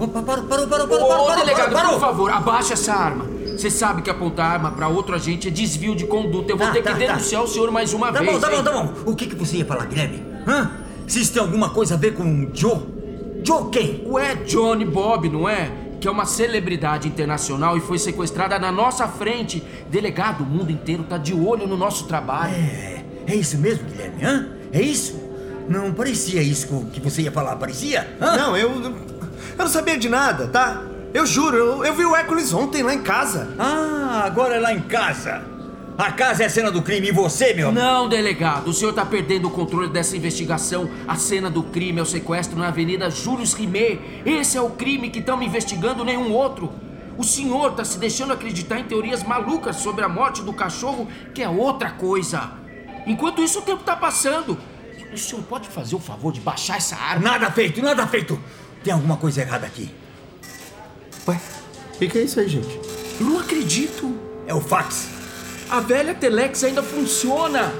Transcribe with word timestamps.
Opa, 0.00 0.22
parou, 0.22 0.44
parou, 0.44 0.66
parou, 0.66 0.88
parou, 0.88 1.04
Ô, 1.04 1.08
parou, 1.08 1.26
parou, 1.26 1.44
delegado, 1.44 1.72
parou. 1.72 1.92
por 1.92 2.00
favor, 2.00 2.30
abaixe 2.30 2.72
essa 2.72 2.92
arma. 2.94 3.26
Você 3.56 3.70
sabe 3.70 4.00
que 4.00 4.08
apontar 4.08 4.52
arma 4.52 4.70
pra 4.70 4.88
outro 4.88 5.14
agente 5.14 5.48
é 5.48 5.50
desvio 5.50 5.94
de 5.94 6.06
conduta. 6.06 6.50
Eu 6.52 6.56
vou 6.56 6.66
Tá, 6.66 6.72
ter 6.72 6.82
tá, 6.82 6.94
que 6.94 7.00
tá. 7.04 7.12
denunciar 7.12 7.42
o 7.42 7.46
senhor 7.46 7.70
mais 7.70 7.92
uma 7.92 8.10
Tá 8.10 8.20
vez. 8.20 8.32
bom, 8.32 8.40
tá 8.40 8.48
bom, 8.50 8.56
hein? 8.56 8.64
tá 8.64 8.72
bom. 8.72 8.94
O 9.04 9.14
que, 9.14 9.26
que 9.26 9.34
você 9.34 9.58
ia 9.58 9.66
falar, 9.66 9.84
Guilherme? 9.86 10.22
Hã? 10.46 10.70
Se 11.06 11.20
isso 11.20 11.32
tem 11.34 11.42
alguma 11.42 11.68
coisa 11.70 11.94
a 11.94 11.98
ver 11.98 12.14
com 12.14 12.22
o 12.24 12.50
Joe? 12.54 12.78
Joe 13.44 13.68
quem? 13.70 14.02
Ué, 14.06 14.36
Johnny 14.36 14.84
Bob, 14.86 15.28
não 15.28 15.46
é? 15.46 15.70
Que 16.00 16.08
é 16.08 16.10
uma 16.10 16.24
celebridade 16.24 17.06
internacional 17.06 17.76
e 17.76 17.80
foi 17.80 17.98
sequestrada 17.98 18.58
na 18.58 18.72
nossa 18.72 19.06
frente. 19.06 19.62
Delegado, 19.90 20.42
o 20.42 20.46
mundo 20.46 20.72
inteiro 20.72 21.02
tá 21.06 21.18
de 21.18 21.34
olho 21.34 21.66
no 21.66 21.76
nosso 21.76 22.04
trabalho. 22.04 22.54
É, 22.54 23.04
é 23.26 23.34
isso 23.34 23.58
mesmo, 23.58 23.84
Guilherme, 23.90 24.24
hã? 24.24 24.46
É 24.72 24.80
isso? 24.80 25.20
Não 25.68 25.92
parecia 25.92 26.40
isso 26.42 26.86
que 26.90 27.00
você 27.00 27.20
ia 27.22 27.30
falar, 27.32 27.56
parecia? 27.56 28.08
Hã? 28.20 28.36
Não, 28.36 28.56
eu. 28.56 28.70
Eu 29.56 29.64
não 29.64 29.68
sabia 29.68 29.98
de 29.98 30.08
nada, 30.08 30.46
tá? 30.48 30.82
Eu 31.12 31.26
juro, 31.26 31.56
eu, 31.56 31.84
eu 31.84 31.94
vi 31.94 32.04
o 32.04 32.14
Hércules 32.14 32.52
ontem 32.52 32.82
lá 32.82 32.94
em 32.94 33.02
casa. 33.02 33.54
Ah, 33.58 34.22
agora 34.24 34.54
é 34.54 34.60
lá 34.60 34.72
em 34.72 34.80
casa. 34.80 35.42
A 35.98 36.12
casa 36.12 36.44
é 36.44 36.46
a 36.46 36.48
cena 36.48 36.70
do 36.70 36.80
crime 36.80 37.08
e 37.08 37.12
você, 37.12 37.52
meu 37.52 37.68
amigo? 37.68 37.84
Não, 37.84 38.08
delegado, 38.08 38.68
o 38.68 38.72
senhor 38.72 38.94
tá 38.94 39.04
perdendo 39.04 39.48
o 39.48 39.50
controle 39.50 39.90
dessa 39.90 40.16
investigação. 40.16 40.88
A 41.06 41.16
cena 41.16 41.50
do 41.50 41.62
crime 41.64 41.98
é 41.98 42.02
o 42.02 42.06
sequestro 42.06 42.58
na 42.58 42.68
Avenida 42.68 43.10
Júlio 43.10 43.44
Rimet. 43.44 44.00
Esse 44.24 44.56
é 44.56 44.62
o 44.62 44.70
crime 44.70 45.10
que 45.10 45.18
estamos 45.18 45.44
investigando, 45.44 46.04
nenhum 46.04 46.32
outro. 46.32 46.72
O 47.18 47.22
senhor 47.22 47.72
tá 47.72 47.84
se 47.84 47.98
deixando 47.98 48.32
acreditar 48.32 48.78
em 48.78 48.84
teorias 48.84 49.22
malucas 49.22 49.76
sobre 49.76 50.02
a 50.02 50.08
morte 50.08 50.42
do 50.42 50.54
cachorro, 50.54 51.06
que 51.34 51.42
é 51.42 51.48
outra 51.50 51.90
coisa. 51.90 52.50
Enquanto 53.06 53.42
isso, 53.42 53.58
o 53.58 53.62
tempo 53.62 53.82
tá 53.82 53.94
passando. 53.94 54.56
O 55.12 55.18
senhor 55.18 55.42
pode 55.42 55.68
fazer 55.68 55.96
o 55.96 55.98
favor 55.98 56.32
de 56.32 56.40
baixar 56.40 56.78
essa 56.78 56.96
arma? 56.96 57.32
Nada 57.32 57.50
feito, 57.50 57.82
nada 57.82 58.06
feito. 58.06 58.40
Tem 58.82 58.92
alguma 58.92 59.16
coisa 59.16 59.40
errada 59.40 59.66
aqui. 59.66 59.94
Ué, 61.28 61.40
o 61.94 61.98
que, 61.98 62.08
que 62.08 62.18
é 62.18 62.22
isso 62.22 62.40
aí, 62.40 62.48
gente? 62.48 62.80
Eu 63.20 63.26
não 63.26 63.40
acredito. 63.40 64.18
É 64.46 64.54
o 64.54 64.60
fax. 64.60 65.08
A 65.68 65.80
velha 65.80 66.14
Telex 66.14 66.64
ainda 66.64 66.82
funciona. 66.82 67.72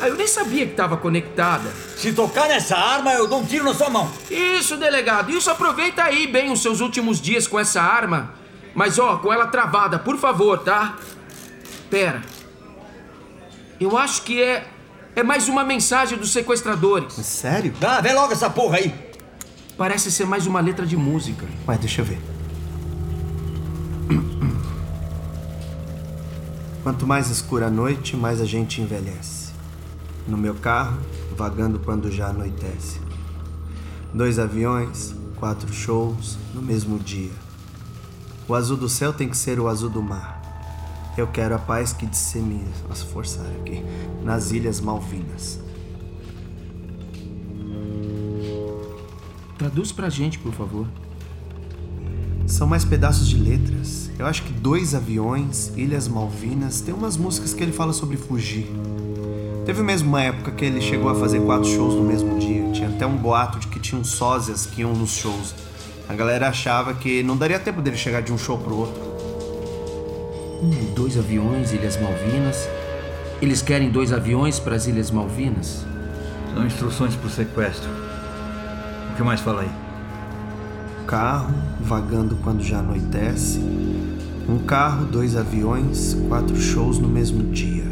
Ah, 0.00 0.08
eu 0.08 0.14
nem 0.14 0.26
sabia 0.26 0.66
que 0.66 0.72
estava 0.72 0.96
conectada. 0.96 1.70
Se 1.96 2.12
tocar 2.12 2.48
nessa 2.48 2.76
arma, 2.76 3.12
eu 3.14 3.26
dou 3.26 3.40
um 3.40 3.44
tiro 3.44 3.64
na 3.64 3.74
sua 3.74 3.88
mão. 3.88 4.10
Isso, 4.30 4.76
delegado. 4.76 5.30
Isso 5.30 5.50
aproveita 5.50 6.04
aí 6.04 6.26
bem 6.26 6.52
os 6.52 6.60
seus 6.60 6.80
últimos 6.80 7.20
dias 7.20 7.46
com 7.46 7.58
essa 7.58 7.80
arma. 7.80 8.34
Mas 8.74 8.98
ó, 8.98 9.16
com 9.16 9.32
ela 9.32 9.46
travada, 9.46 9.98
por 9.98 10.18
favor, 10.18 10.58
tá? 10.58 10.96
Pera. 11.88 12.22
Eu 13.80 13.96
acho 13.96 14.22
que 14.22 14.42
é 14.42 14.66
é 15.16 15.22
mais 15.22 15.48
uma 15.48 15.64
mensagem 15.64 16.18
dos 16.18 16.30
sequestradores. 16.30 17.14
Sério? 17.14 17.72
Dá, 17.80 18.02
vê 18.02 18.12
logo 18.12 18.34
essa 18.34 18.50
porra 18.50 18.76
aí. 18.76 18.94
Parece 19.76 20.10
ser 20.10 20.24
mais 20.24 20.46
uma 20.46 20.60
letra 20.60 20.86
de 20.86 20.96
música. 20.96 21.46
Ué, 21.68 21.76
deixa 21.76 22.00
eu 22.00 22.04
ver. 22.06 22.18
Quanto 26.82 27.06
mais 27.06 27.28
escura 27.28 27.66
a 27.66 27.70
noite, 27.70 28.16
mais 28.16 28.40
a 28.40 28.46
gente 28.46 28.80
envelhece. 28.80 29.52
No 30.26 30.38
meu 30.38 30.54
carro, 30.54 30.98
vagando 31.36 31.78
quando 31.78 32.10
já 32.10 32.28
anoitece. 32.28 33.00
Dois 34.14 34.38
aviões, 34.38 35.14
quatro 35.36 35.70
shows 35.70 36.38
no 36.54 36.62
mesmo 36.62 36.98
dia. 36.98 37.32
O 38.48 38.54
azul 38.54 38.78
do 38.78 38.88
céu 38.88 39.12
tem 39.12 39.28
que 39.28 39.36
ser 39.36 39.60
o 39.60 39.68
azul 39.68 39.90
do 39.90 40.02
mar. 40.02 40.40
Eu 41.18 41.26
quero 41.26 41.54
a 41.54 41.58
paz 41.58 41.92
que 41.92 42.06
dissemina, 42.06 42.70
nossa, 42.88 43.04
forçar 43.04 43.46
aqui, 43.60 43.84
nas 44.22 44.52
Ilhas 44.52 44.80
Malvinas. 44.80 45.65
Traduz 49.66 49.90
pra 49.90 50.08
gente, 50.08 50.38
por 50.38 50.52
favor. 50.52 50.86
São 52.46 52.68
mais 52.68 52.84
pedaços 52.84 53.28
de 53.28 53.36
letras. 53.36 54.08
Eu 54.16 54.24
acho 54.24 54.44
que 54.44 54.52
dois 54.52 54.94
aviões, 54.94 55.72
Ilhas 55.76 56.06
Malvinas, 56.06 56.80
tem 56.80 56.94
umas 56.94 57.16
músicas 57.16 57.52
que 57.52 57.64
ele 57.64 57.72
fala 57.72 57.92
sobre 57.92 58.16
fugir. 58.16 58.70
Teve 59.64 59.82
mesmo 59.82 60.08
uma 60.08 60.22
época 60.22 60.52
que 60.52 60.64
ele 60.64 60.80
chegou 60.80 61.10
a 61.10 61.16
fazer 61.16 61.40
quatro 61.40 61.68
shows 61.68 61.94
no 61.94 62.04
mesmo 62.04 62.38
dia. 62.38 62.70
Tinha 62.70 62.88
até 62.90 63.04
um 63.04 63.16
boato 63.16 63.58
de 63.58 63.66
que 63.66 63.80
tinham 63.80 64.04
sósias 64.04 64.66
que 64.66 64.82
iam 64.82 64.94
nos 64.94 65.10
shows. 65.16 65.52
A 66.08 66.14
galera 66.14 66.48
achava 66.48 66.94
que 66.94 67.24
não 67.24 67.36
daria 67.36 67.58
tempo 67.58 67.82
dele 67.82 67.96
chegar 67.96 68.22
de 68.22 68.32
um 68.32 68.38
show 68.38 68.56
pro 68.56 68.76
outro. 68.76 69.02
Hum, 70.62 70.92
dois 70.94 71.18
aviões, 71.18 71.72
Ilhas 71.72 72.00
Malvinas. 72.00 72.68
Eles 73.42 73.62
querem 73.62 73.90
dois 73.90 74.12
aviões 74.12 74.60
para 74.60 74.76
as 74.76 74.86
Ilhas 74.86 75.10
Malvinas? 75.10 75.84
São 76.54 76.64
instruções 76.64 77.16
pro 77.16 77.28
sequestro. 77.28 78.05
O 79.16 79.18
que 79.18 79.24
mais 79.24 79.40
fala 79.40 79.62
aí? 79.62 79.70
Carro, 81.06 81.54
vagando 81.80 82.36
quando 82.44 82.62
já 82.62 82.80
anoitece. 82.80 83.58
Um 84.46 84.58
carro, 84.58 85.06
dois 85.06 85.34
aviões, 85.34 86.14
quatro 86.28 86.54
shows 86.54 86.98
no 86.98 87.08
mesmo 87.08 87.50
dia. 87.50 87.86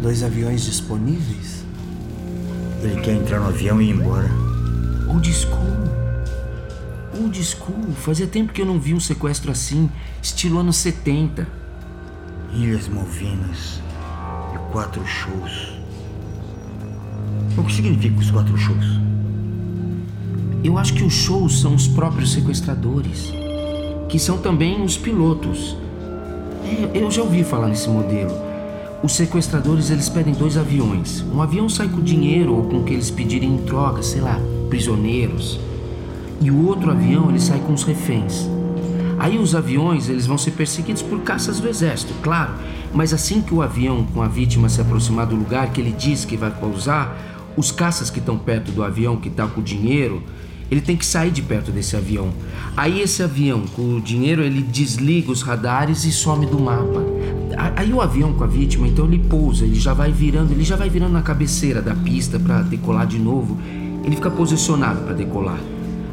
Dois 0.00 0.22
aviões 0.22 0.64
disponíveis? 0.64 1.62
Ele 2.82 2.98
quer 3.02 3.16
entrar 3.16 3.38
no 3.38 3.48
avião 3.48 3.82
e 3.82 3.90
ir 3.90 3.90
embora. 3.90 4.30
Old 5.10 5.30
school. 5.30 5.76
Old 7.20 7.44
school. 7.44 7.92
Fazia 7.92 8.26
tempo 8.26 8.54
que 8.54 8.62
eu 8.62 8.66
não 8.66 8.80
vi 8.80 8.94
um 8.94 9.00
sequestro 9.00 9.50
assim, 9.50 9.90
estilo 10.22 10.58
anos 10.58 10.76
70. 10.76 11.46
Ilhas 12.54 12.88
Malvinas 12.88 13.82
e 14.54 14.72
quatro 14.72 15.06
shows. 15.06 15.78
O 17.58 17.62
que 17.62 17.74
significa 17.74 18.18
os 18.18 18.30
quatro 18.30 18.56
shows? 18.56 19.07
Eu 20.68 20.76
acho 20.76 20.92
que 20.92 21.02
os 21.02 21.14
shows 21.14 21.62
são 21.62 21.74
os 21.74 21.88
próprios 21.88 22.30
sequestradores, 22.30 23.32
que 24.06 24.18
são 24.18 24.36
também 24.36 24.84
os 24.84 24.98
pilotos. 24.98 25.74
É, 26.62 26.90
eu 27.02 27.10
já 27.10 27.22
ouvi 27.22 27.42
falar 27.42 27.68
nesse 27.68 27.88
modelo. 27.88 28.34
Os 29.02 29.12
sequestradores 29.12 29.88
eles 29.88 30.10
pedem 30.10 30.34
dois 30.34 30.58
aviões. 30.58 31.24
Um 31.32 31.40
avião 31.40 31.70
sai 31.70 31.88
com 31.88 32.02
dinheiro 32.02 32.54
ou 32.54 32.64
com 32.64 32.80
o 32.80 32.84
que 32.84 32.92
eles 32.92 33.10
pedirem 33.10 33.54
em 33.54 33.62
troca, 33.62 34.02
sei 34.02 34.20
lá, 34.20 34.38
prisioneiros. 34.68 35.58
E 36.38 36.50
o 36.50 36.66
outro 36.66 36.90
avião 36.90 37.30
ele 37.30 37.40
sai 37.40 37.60
com 37.60 37.72
os 37.72 37.82
reféns. 37.82 38.46
Aí 39.18 39.38
os 39.38 39.54
aviões 39.54 40.10
eles 40.10 40.26
vão 40.26 40.36
ser 40.36 40.50
perseguidos 40.50 41.00
por 41.00 41.20
caças 41.20 41.58
do 41.60 41.66
exército, 41.66 42.12
claro. 42.22 42.52
Mas 42.92 43.14
assim 43.14 43.40
que 43.40 43.54
o 43.54 43.62
avião 43.62 44.04
com 44.12 44.20
a 44.20 44.28
vítima 44.28 44.68
se 44.68 44.82
aproximar 44.82 45.24
do 45.24 45.34
lugar 45.34 45.72
que 45.72 45.80
ele 45.80 45.92
diz 45.92 46.26
que 46.26 46.36
vai 46.36 46.50
pousar, 46.50 47.16
os 47.56 47.72
caças 47.72 48.10
que 48.10 48.18
estão 48.18 48.36
perto 48.36 48.70
do 48.70 48.84
avião 48.84 49.16
que 49.16 49.28
está 49.28 49.46
com 49.46 49.62
o 49.62 49.64
dinheiro, 49.64 50.22
ele 50.70 50.80
tem 50.80 50.96
que 50.96 51.06
sair 51.06 51.30
de 51.30 51.42
perto 51.42 51.70
desse 51.70 51.96
avião. 51.96 52.30
Aí 52.76 53.00
esse 53.00 53.22
avião 53.22 53.62
com 53.74 53.96
o 53.96 54.00
dinheiro 54.00 54.42
ele 54.42 54.62
desliga 54.62 55.32
os 55.32 55.42
radares 55.42 56.04
e 56.04 56.12
some 56.12 56.46
do 56.46 56.58
mapa. 56.58 57.02
Aí 57.76 57.92
o 57.92 58.00
avião 58.00 58.32
com 58.32 58.44
a 58.44 58.46
vítima, 58.46 58.86
então 58.86 59.06
ele 59.06 59.18
pousa, 59.18 59.64
ele 59.64 59.74
já 59.74 59.92
vai 59.92 60.12
virando, 60.12 60.52
ele 60.52 60.62
já 60.62 60.76
vai 60.76 60.88
virando 60.88 61.12
na 61.12 61.22
cabeceira 61.22 61.82
da 61.82 61.94
pista 61.94 62.38
para 62.38 62.62
decolar 62.62 63.06
de 63.06 63.18
novo. 63.18 63.58
Ele 64.04 64.14
fica 64.14 64.30
posicionado 64.30 65.00
para 65.00 65.14
decolar. 65.14 65.58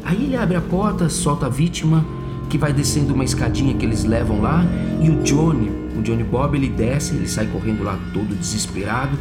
Aí 0.04 0.24
ele 0.24 0.36
abre 0.36 0.56
a 0.56 0.60
porta, 0.60 1.08
solta 1.08 1.46
a 1.46 1.48
vítima, 1.48 2.04
que 2.48 2.56
vai 2.56 2.72
descendo 2.72 3.14
uma 3.14 3.24
escadinha 3.24 3.74
que 3.74 3.84
eles 3.84 4.04
levam 4.04 4.40
lá, 4.40 4.64
e 5.00 5.10
o 5.10 5.22
Johnny, 5.22 5.70
o 5.98 6.02
Johnny 6.02 6.22
Bob, 6.22 6.56
ele 6.56 6.68
desce, 6.68 7.14
ele 7.14 7.28
sai 7.28 7.46
correndo 7.46 7.82
lá 7.82 7.98
todo 8.12 8.36
desesperado. 8.36 9.18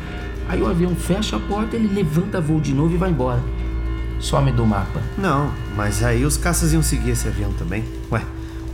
Aí 0.47 0.61
o 0.61 0.67
avião 0.67 0.95
fecha 0.95 1.37
a 1.37 1.39
porta, 1.39 1.75
ele 1.75 1.87
levanta 1.93 2.39
voo 2.39 2.59
de 2.59 2.73
novo 2.73 2.93
e 2.93 2.97
vai 2.97 3.09
embora. 3.09 3.43
Some 4.19 4.51
do 4.51 4.65
mapa. 4.65 5.01
Não, 5.17 5.51
mas 5.75 6.03
aí 6.03 6.25
os 6.25 6.37
caças 6.37 6.73
iam 6.73 6.81
seguir 6.81 7.11
esse 7.11 7.27
avião 7.27 7.51
também. 7.53 7.83
Ué, 8.11 8.21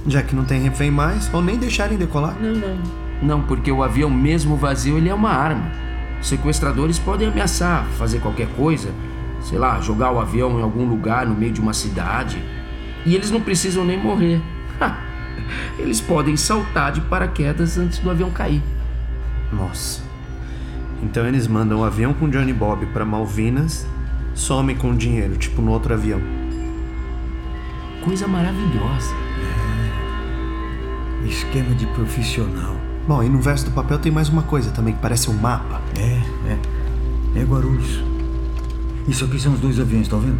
já 0.07 0.21
que 0.21 0.35
não 0.35 0.45
tem 0.45 0.61
refém 0.61 0.91
mais, 0.91 1.31
ou 1.33 1.41
nem 1.41 1.57
deixarem 1.57 1.97
decolar. 1.97 2.35
Não, 2.39 2.53
não. 2.53 2.77
Não, 3.21 3.41
porque 3.43 3.71
o 3.71 3.83
avião 3.83 4.09
mesmo 4.09 4.55
vazio, 4.55 4.97
ele 4.97 5.09
é 5.09 5.13
uma 5.13 5.29
arma. 5.29 5.71
Sequestradores 6.21 6.97
podem 6.99 7.27
ameaçar, 7.27 7.85
fazer 7.97 8.19
qualquer 8.19 8.47
coisa, 8.55 8.89
sei 9.41 9.57
lá, 9.57 9.79
jogar 9.79 10.11
o 10.11 10.19
avião 10.19 10.59
em 10.59 10.63
algum 10.63 10.87
lugar 10.87 11.25
no 11.25 11.35
meio 11.35 11.51
de 11.51 11.61
uma 11.61 11.73
cidade. 11.73 12.41
E 13.05 13.15
eles 13.15 13.31
não 13.31 13.41
precisam 13.41 13.83
nem 13.83 13.97
morrer. 13.97 14.41
Eles 15.77 15.99
podem 15.99 16.37
saltar 16.37 16.91
de 16.91 17.01
paraquedas 17.01 17.77
antes 17.77 17.99
do 17.99 18.09
avião 18.09 18.29
cair. 18.29 18.61
Nossa. 19.51 20.01
Então 21.03 21.25
eles 21.25 21.47
mandam 21.47 21.79
o 21.79 21.83
avião 21.83 22.13
com 22.13 22.29
Johnny 22.29 22.53
Bob 22.53 22.85
pra 22.87 23.03
Malvinas, 23.03 23.87
somem 24.33 24.75
com 24.75 24.91
o 24.91 24.95
dinheiro, 24.95 25.35
tipo 25.37 25.61
no 25.61 25.71
outro 25.71 25.93
avião. 25.93 26.21
Coisa 28.03 28.27
maravilhosa. 28.27 29.13
Esquema 31.25 31.75
de 31.75 31.85
profissional. 31.87 32.75
Bom, 33.07 33.23
e 33.23 33.29
no 33.29 33.39
verso 33.39 33.65
do 33.65 33.71
papel 33.71 33.99
tem 33.99 34.11
mais 34.11 34.29
uma 34.29 34.43
coisa 34.43 34.71
também, 34.71 34.93
que 34.93 35.01
parece 35.01 35.29
um 35.29 35.33
mapa. 35.33 35.81
É, 35.97 36.21
é. 36.51 37.41
É 37.41 37.43
Guarulhos. 37.43 38.03
Isso 39.07 39.25
aqui 39.25 39.39
são 39.39 39.53
os 39.53 39.59
dois 39.59 39.79
aviões, 39.79 40.07
tá 40.07 40.17
vendo? 40.17 40.39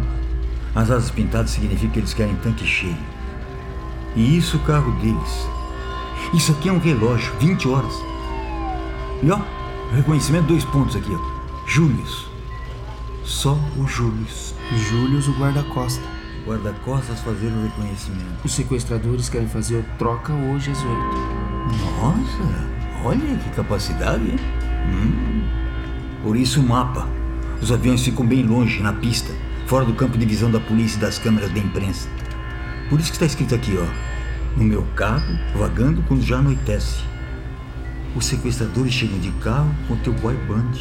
As 0.74 0.90
asas 0.90 1.10
pintadas 1.10 1.50
significa 1.50 1.92
que 1.92 1.98
eles 2.00 2.14
querem 2.14 2.34
tanque 2.36 2.66
cheio. 2.66 2.96
E 4.16 4.36
isso 4.36 4.56
o 4.56 4.60
carro 4.60 4.92
deles. 5.00 5.48
Isso 6.34 6.52
aqui 6.52 6.68
é 6.68 6.72
um 6.72 6.78
relógio, 6.78 7.32
20 7.38 7.68
horas. 7.68 7.92
E 9.22 9.30
ó, 9.30 9.38
reconhecimento 9.94 10.46
dois 10.46 10.64
pontos 10.64 10.96
aqui, 10.96 11.10
ó. 11.14 11.66
Július. 11.66 12.31
Só 13.24 13.58
o 13.78 13.86
Július. 13.86 14.54
Július, 14.90 15.28
o 15.28 15.32
guarda-costa. 15.32 16.02
guarda-costas 16.46 17.20
fazer 17.20 17.46
o 17.46 17.62
reconhecimento. 17.62 18.44
Os 18.44 18.52
sequestradores 18.52 19.28
querem 19.28 19.48
fazer 19.48 19.84
troca 19.98 20.32
hoje 20.32 20.70
às 20.70 20.78
oito. 20.78 21.42
Nossa, 22.00 22.68
olha 23.04 23.36
que 23.36 23.50
capacidade, 23.50 24.24
hein? 24.24 24.38
Hum. 24.88 25.44
Por 26.22 26.36
isso 26.36 26.60
o 26.60 26.68
mapa. 26.68 27.08
Os 27.60 27.70
aviões 27.70 28.02
ficam 28.02 28.26
bem 28.26 28.42
longe, 28.42 28.82
na 28.82 28.92
pista, 28.92 29.32
fora 29.66 29.84
do 29.84 29.94
campo 29.94 30.18
de 30.18 30.26
visão 30.26 30.50
da 30.50 30.58
polícia 30.58 30.98
e 30.98 31.00
das 31.00 31.18
câmeras 31.18 31.52
da 31.52 31.60
imprensa. 31.60 32.08
Por 32.90 32.98
isso 32.98 33.10
que 33.10 33.16
está 33.16 33.26
escrito 33.26 33.54
aqui, 33.54 33.78
ó. 33.78 33.86
No 34.56 34.64
meu 34.64 34.82
carro, 34.96 35.38
vagando 35.56 36.02
quando 36.02 36.22
já 36.22 36.38
anoitece. 36.38 37.04
Os 38.16 38.26
sequestradores 38.26 38.92
chegam 38.92 39.18
de 39.18 39.30
carro 39.32 39.72
com 39.86 39.96
teu 39.96 40.12
boy 40.12 40.36
band. 40.48 40.72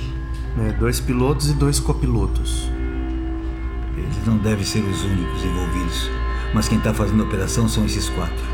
É, 0.60 0.72
dois 0.74 1.00
pilotos 1.00 1.50
e 1.50 1.54
dois 1.54 1.80
copilotos. 1.80 2.70
Eles 3.98 4.26
não 4.26 4.38
devem 4.38 4.66
ser 4.66 4.84
os 4.84 5.04
únicos 5.04 5.44
envolvidos. 5.44 6.10
Mas 6.54 6.68
quem 6.68 6.78
está 6.78 6.94
fazendo 6.94 7.24
a 7.24 7.26
operação 7.26 7.68
são 7.68 7.86
esses 7.86 8.10
quatro. 8.10 8.46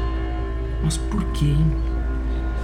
Mas 0.83 0.97
por 0.97 1.23
quê, 1.31 1.45
hein? 1.45 1.71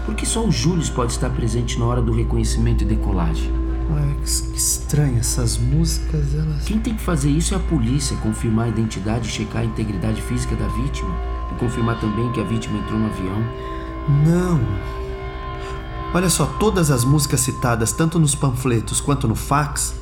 Por 0.06 0.16
que 0.16 0.26
só 0.26 0.46
o 0.46 0.52
Júlio 0.52 0.86
pode 0.92 1.14
estar 1.14 1.30
presente 1.30 1.80
na 1.80 1.86
hora 1.86 2.02
do 2.02 2.14
reconhecimento 2.14 2.84
e 2.84 2.88
decolagem? 2.88 3.52
Ué, 3.92 4.16
que, 4.24 4.52
que 4.52 4.58
estranho, 4.58 5.18
essas 5.18 5.58
músicas, 5.58 6.36
elas. 6.36 6.64
Quem 6.66 6.80
tem 6.80 6.94
que 6.94 7.02
fazer 7.02 7.30
isso 7.30 7.54
é 7.54 7.58
a 7.58 7.60
polícia, 7.60 8.16
confirmar 8.18 8.66
a 8.66 8.70
identidade, 8.70 9.28
checar 9.28 9.62
a 9.62 9.66
integridade 9.66 10.22
física 10.22 10.56
da 10.56 10.68
vítima 10.68 11.16
e 11.52 11.60
confirmar 11.60 12.00
também 12.00 12.32
que 12.32 12.40
a 12.40 12.44
vítima 12.44 12.78
entrou 12.78 13.00
no 13.00 13.08
avião. 13.08 13.44
Não. 14.26 15.03
Olha 16.14 16.30
só, 16.30 16.46
todas 16.46 16.92
as 16.92 17.04
músicas 17.04 17.40
citadas, 17.40 17.92
tanto 17.92 18.20
nos 18.20 18.36
panfletos 18.36 19.02
quanto 19.02 19.28
no 19.28 19.34
fax, 19.34 19.96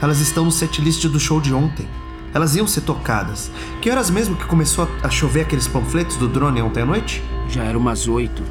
elas 0.00 0.20
estão 0.20 0.44
no 0.44 0.52
setlist 0.52 1.04
do 1.06 1.18
show 1.18 1.40
de 1.40 1.52
ontem. 1.52 1.88
Elas 2.32 2.54
iam 2.54 2.68
ser 2.68 2.82
tocadas. 2.82 3.50
Que 3.82 3.90
horas 3.90 4.08
mesmo 4.08 4.36
que 4.36 4.44
começou 4.44 4.88
a 5.02 5.10
chover 5.10 5.40
aqueles 5.40 5.66
panfletos 5.66 6.16
do 6.18 6.28
drone 6.28 6.62
ontem 6.62 6.82
à 6.82 6.86
noite? 6.86 7.20
Já 7.48 7.64
era 7.64 7.76
umas 7.76 8.06
oito. 8.06 8.44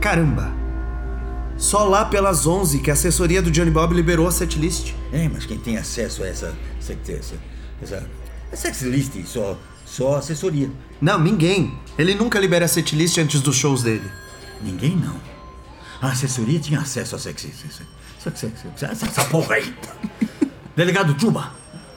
Caramba! 0.00 0.52
Só 1.56 1.84
lá 1.84 2.04
pelas 2.04 2.46
11 2.46 2.78
que 2.78 2.90
a 2.90 2.92
assessoria 2.92 3.42
do 3.42 3.50
Johnny 3.50 3.70
Bob 3.70 3.92
liberou 3.92 4.28
a 4.28 4.30
setlist. 4.30 4.94
É, 5.12 5.28
mas 5.28 5.44
quem 5.44 5.58
tem 5.58 5.78
acesso 5.78 6.22
a 6.22 6.28
essa. 6.28 6.54
essa. 6.78 6.92
essa. 7.82 8.06
essa, 8.52 8.72
setlist 8.72 9.14
só. 9.24 9.58
só 9.84 10.14
a 10.14 10.18
assessoria. 10.18 10.70
Não, 11.00 11.18
ninguém. 11.18 11.76
Ele 11.98 12.14
nunca 12.14 12.38
libera 12.38 12.66
a 12.66 12.68
setlist 12.68 13.18
antes 13.18 13.40
dos 13.40 13.56
shows 13.56 13.82
dele. 13.82 14.08
Ninguém 14.62 14.94
não. 14.94 15.31
A 16.02 16.08
assessoria 16.08 16.58
tinha 16.58 16.80
acesso 16.80 17.14
a 17.14 17.18
sex. 17.18 17.46
Essa, 18.26 18.42
essa, 18.84 19.06
essa 19.06 19.24
porra 19.26 19.54
aí. 19.54 19.72
Delegado 20.74 21.18
Chuba, 21.18 21.52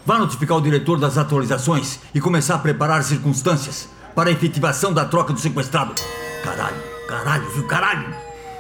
vá 0.05 0.19
notificar 0.19 0.57
o 0.57 0.61
diretor 0.61 0.99
das 0.99 1.17
atualizações 1.17 1.99
e 2.13 2.21
começar 2.21 2.53
a 2.53 2.59
preparar 2.59 3.03
circunstâncias 3.03 3.89
para 4.13 4.29
a 4.29 4.31
efetivação 4.31 4.93
da 4.93 5.05
troca 5.05 5.33
do 5.33 5.39
sequestrado. 5.39 5.95
Caralho, 6.43 6.77
caralho, 7.07 7.49
viu? 7.49 7.65
Caralho! 7.65 8.15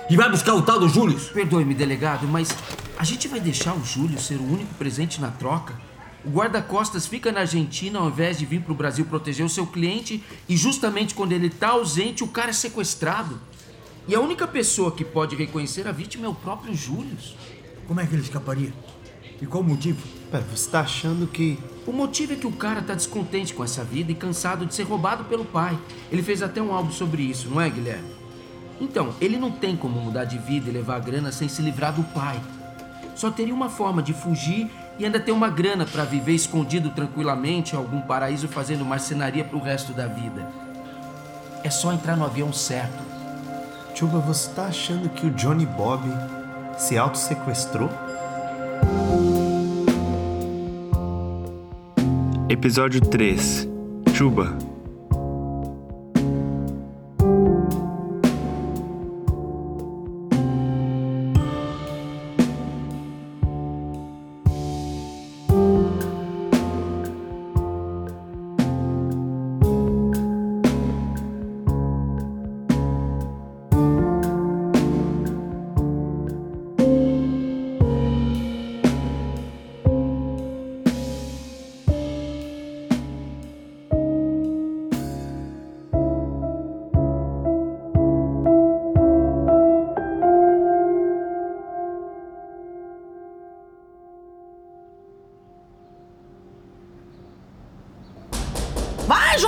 E 0.09 0.17
vai 0.17 0.31
buscar 0.31 0.55
o 0.55 0.63
tal 0.63 0.79
do 0.79 0.89
Júlio. 0.89 1.19
Perdoe-me, 1.31 1.75
delegado, 1.75 2.27
mas 2.27 2.49
a 2.97 3.03
gente 3.03 3.27
vai 3.27 3.39
deixar 3.39 3.75
o 3.75 3.85
Júlio 3.85 4.19
ser 4.19 4.37
o 4.37 4.51
único 4.51 4.73
presente 4.73 5.21
na 5.21 5.29
troca? 5.29 5.75
O 6.25 6.29
guarda-costas 6.31 7.05
fica 7.05 7.31
na 7.31 7.41
Argentina 7.41 7.99
ao 7.99 8.07
invés 8.07 8.39
de 8.39 8.47
vir 8.47 8.61
para 8.61 8.71
o 8.71 8.75
Brasil 8.75 9.05
proteger 9.05 9.45
o 9.45 9.49
seu 9.49 9.67
cliente 9.67 10.23
e 10.49 10.57
justamente 10.57 11.13
quando 11.13 11.33
ele 11.33 11.47
está 11.47 11.69
ausente, 11.69 12.23
o 12.23 12.27
cara 12.27 12.49
é 12.49 12.53
sequestrado. 12.53 13.39
E 14.07 14.13
a 14.13 14.19
única 14.19 14.47
pessoa 14.47 14.91
que 14.91 15.03
pode 15.03 15.35
reconhecer 15.35 15.87
a 15.87 15.91
vítima 15.91 16.27
é 16.27 16.29
o 16.29 16.35
próprio 16.35 16.75
Júlio. 16.75 17.17
Como 17.87 17.99
é 17.99 18.05
que 18.05 18.13
ele 18.13 18.21
escaparia? 18.21 18.71
E 19.41 19.47
qual 19.47 19.63
o 19.63 19.65
motivo? 19.65 20.07
Pera, 20.29 20.43
você 20.43 20.69
tá 20.69 20.81
achando 20.81 21.25
que. 21.25 21.57
O 21.87 21.91
motivo 21.91 22.33
é 22.33 22.35
que 22.35 22.45
o 22.45 22.51
cara 22.51 22.81
tá 22.81 22.93
descontente 22.93 23.53
com 23.53 23.63
essa 23.63 23.83
vida 23.83 24.11
e 24.11 24.15
cansado 24.15 24.65
de 24.65 24.75
ser 24.75 24.83
roubado 24.83 25.23
pelo 25.25 25.43
pai. 25.43 25.77
Ele 26.11 26.21
fez 26.21 26.43
até 26.43 26.61
um 26.61 26.73
álbum 26.73 26.91
sobre 26.91 27.23
isso, 27.23 27.49
não 27.49 27.59
é, 27.59 27.69
Guilherme? 27.69 28.15
Então, 28.79 29.13
ele 29.19 29.37
não 29.37 29.51
tem 29.51 29.75
como 29.75 29.99
mudar 29.99 30.25
de 30.25 30.37
vida 30.37 30.69
e 30.69 30.73
levar 30.73 30.97
a 30.97 30.99
grana 30.99 31.31
sem 31.31 31.47
se 31.47 31.61
livrar 31.61 31.93
do 31.93 32.03
pai. 32.03 32.39
Só 33.15 33.31
teria 33.31 33.53
uma 33.53 33.69
forma 33.69 34.03
de 34.03 34.13
fugir 34.13 34.69
e 34.99 35.05
ainda 35.05 35.19
ter 35.19 35.31
uma 35.31 35.49
grana 35.49 35.85
para 35.85 36.03
viver 36.03 36.33
escondido 36.33 36.89
tranquilamente 36.89 37.73
em 37.73 37.77
algum 37.77 38.01
paraíso 38.01 38.47
fazendo 38.47 38.85
marcenaria 38.85 39.43
pro 39.43 39.61
resto 39.61 39.93
da 39.93 40.07
vida. 40.07 40.47
É 41.63 41.69
só 41.69 41.93
entrar 41.93 42.15
no 42.15 42.25
avião 42.25 42.51
certo. 42.51 43.04
Chuba, 43.95 44.19
você 44.19 44.49
tá 44.51 44.65
achando 44.65 45.07
que 45.07 45.25
o 45.25 45.31
Johnny 45.31 45.65
Bob 45.65 46.01
se 46.77 46.97
auto-sequestrou? 46.97 47.89
Episódio 52.49 52.99
3 52.99 53.65
Chuba 54.13 54.74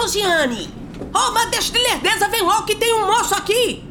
Josiane! 0.07 0.69
Oh, 1.13 1.31
mas 1.33 1.51
deixa 1.51 1.74
de 1.74 1.80
lerdeza, 1.80 2.30
vem 2.30 2.42
logo 2.42 2.63
que 2.63 2.75
tem 2.75 2.94
um 2.94 3.07
moço 3.07 3.36
aqui! 3.36 3.83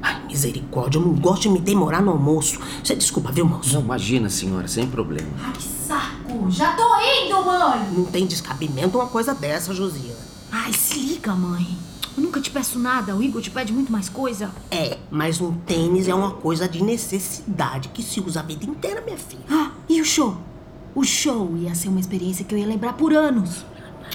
Ai, 0.00 0.24
misericórdia, 0.24 0.98
eu 0.98 1.02
não 1.02 1.12
gosto 1.12 1.42
de 1.42 1.50
me 1.50 1.60
demorar 1.60 2.00
no 2.00 2.12
almoço. 2.12 2.58
Você 2.82 2.96
desculpa, 2.96 3.30
viu, 3.30 3.44
moço? 3.44 3.74
Não, 3.74 3.82
imagina, 3.82 4.30
senhora, 4.30 4.66
sem 4.66 4.86
problema. 4.86 5.28
Ai, 5.44 5.52
que 5.52 5.62
saco! 5.62 6.50
Já 6.50 6.72
tô 6.72 6.82
indo, 7.00 7.44
mãe! 7.44 7.86
Não 7.92 8.06
tem 8.06 8.26
descabimento 8.26 8.96
uma 8.96 9.08
coisa 9.08 9.34
dessa, 9.34 9.74
Josiane. 9.74 10.16
Ai, 10.50 10.72
se 10.72 10.98
liga, 11.00 11.34
mãe. 11.34 11.66
Eu 12.16 12.22
nunca 12.22 12.40
te 12.40 12.50
peço 12.50 12.78
nada, 12.78 13.14
o 13.14 13.22
Igor 13.22 13.42
te 13.42 13.50
pede 13.50 13.74
muito 13.74 13.92
mais 13.92 14.08
coisa. 14.08 14.50
É, 14.70 14.96
mas 15.10 15.38
um 15.38 15.52
tênis 15.52 16.08
é 16.08 16.14
uma 16.14 16.30
coisa 16.30 16.66
de 16.66 16.82
necessidade 16.82 17.90
que 17.90 18.02
se 18.02 18.20
usa 18.20 18.40
a 18.40 18.42
vida 18.42 18.64
inteira, 18.64 19.02
minha 19.02 19.18
filha. 19.18 19.44
Ah, 19.50 19.70
e 19.86 20.00
o 20.00 20.04
show? 20.04 20.34
O 20.94 21.04
show 21.04 21.54
ia 21.58 21.74
ser 21.74 21.88
uma 21.88 22.00
experiência 22.00 22.42
que 22.42 22.54
eu 22.54 22.58
ia 22.58 22.66
lembrar 22.66 22.94
por 22.94 23.12
anos. 23.12 23.66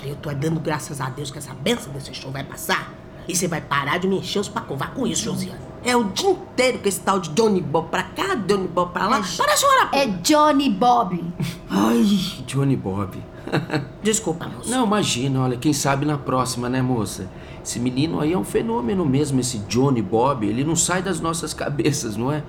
Eu 0.03 0.15
tô 0.15 0.31
dando 0.31 0.59
graças 0.59 0.99
a 1.01 1.09
Deus 1.09 1.31
que 1.31 1.37
essa 1.37 1.53
benção 1.53 1.91
desse 1.93 2.13
show 2.13 2.31
vai 2.31 2.43
passar. 2.43 2.91
E 3.27 3.35
você 3.35 3.47
vai 3.47 3.61
parar 3.61 3.99
de 3.99 4.07
me 4.07 4.17
encher 4.17 4.39
os 4.39 4.49
pacos. 4.49 4.77
Vá 4.77 4.87
com 4.87 5.05
isso, 5.05 5.23
Josiane. 5.23 5.59
É 5.83 5.95
o 5.95 6.05
dia 6.05 6.29
inteiro 6.29 6.79
com 6.79 6.87
esse 6.87 6.99
tal 6.99 7.19
de 7.19 7.29
Johnny 7.29 7.61
Bob 7.61 7.89
pra 7.89 8.03
cá, 8.03 8.35
Johnny 8.35 8.67
Bob 8.67 8.91
pra 8.91 9.07
lá. 9.07 9.17
É, 9.19 9.37
Para 9.37 9.57
chorar, 9.57 9.89
pô. 9.89 9.97
É 9.97 10.07
Johnny 10.07 10.69
Bob. 10.69 11.23
Ai, 11.69 12.03
Johnny 12.45 12.75
Bob. 12.75 13.17
Desculpa, 14.03 14.47
moço. 14.47 14.69
Não, 14.69 14.85
imagina, 14.85 15.41
olha, 15.41 15.57
quem 15.57 15.73
sabe 15.73 16.05
na 16.05 16.17
próxima, 16.17 16.69
né, 16.69 16.81
moça? 16.81 17.29
Esse 17.63 17.79
menino 17.79 18.19
aí 18.19 18.33
é 18.33 18.37
um 18.37 18.43
fenômeno 18.43 19.05
mesmo, 19.05 19.39
esse 19.39 19.59
Johnny 19.59 20.01
Bob. 20.01 20.45
Ele 20.47 20.63
não 20.63 20.75
sai 20.75 21.01
das 21.01 21.19
nossas 21.19 21.53
cabeças, 21.53 22.17
não 22.17 22.31
é? 22.31 22.43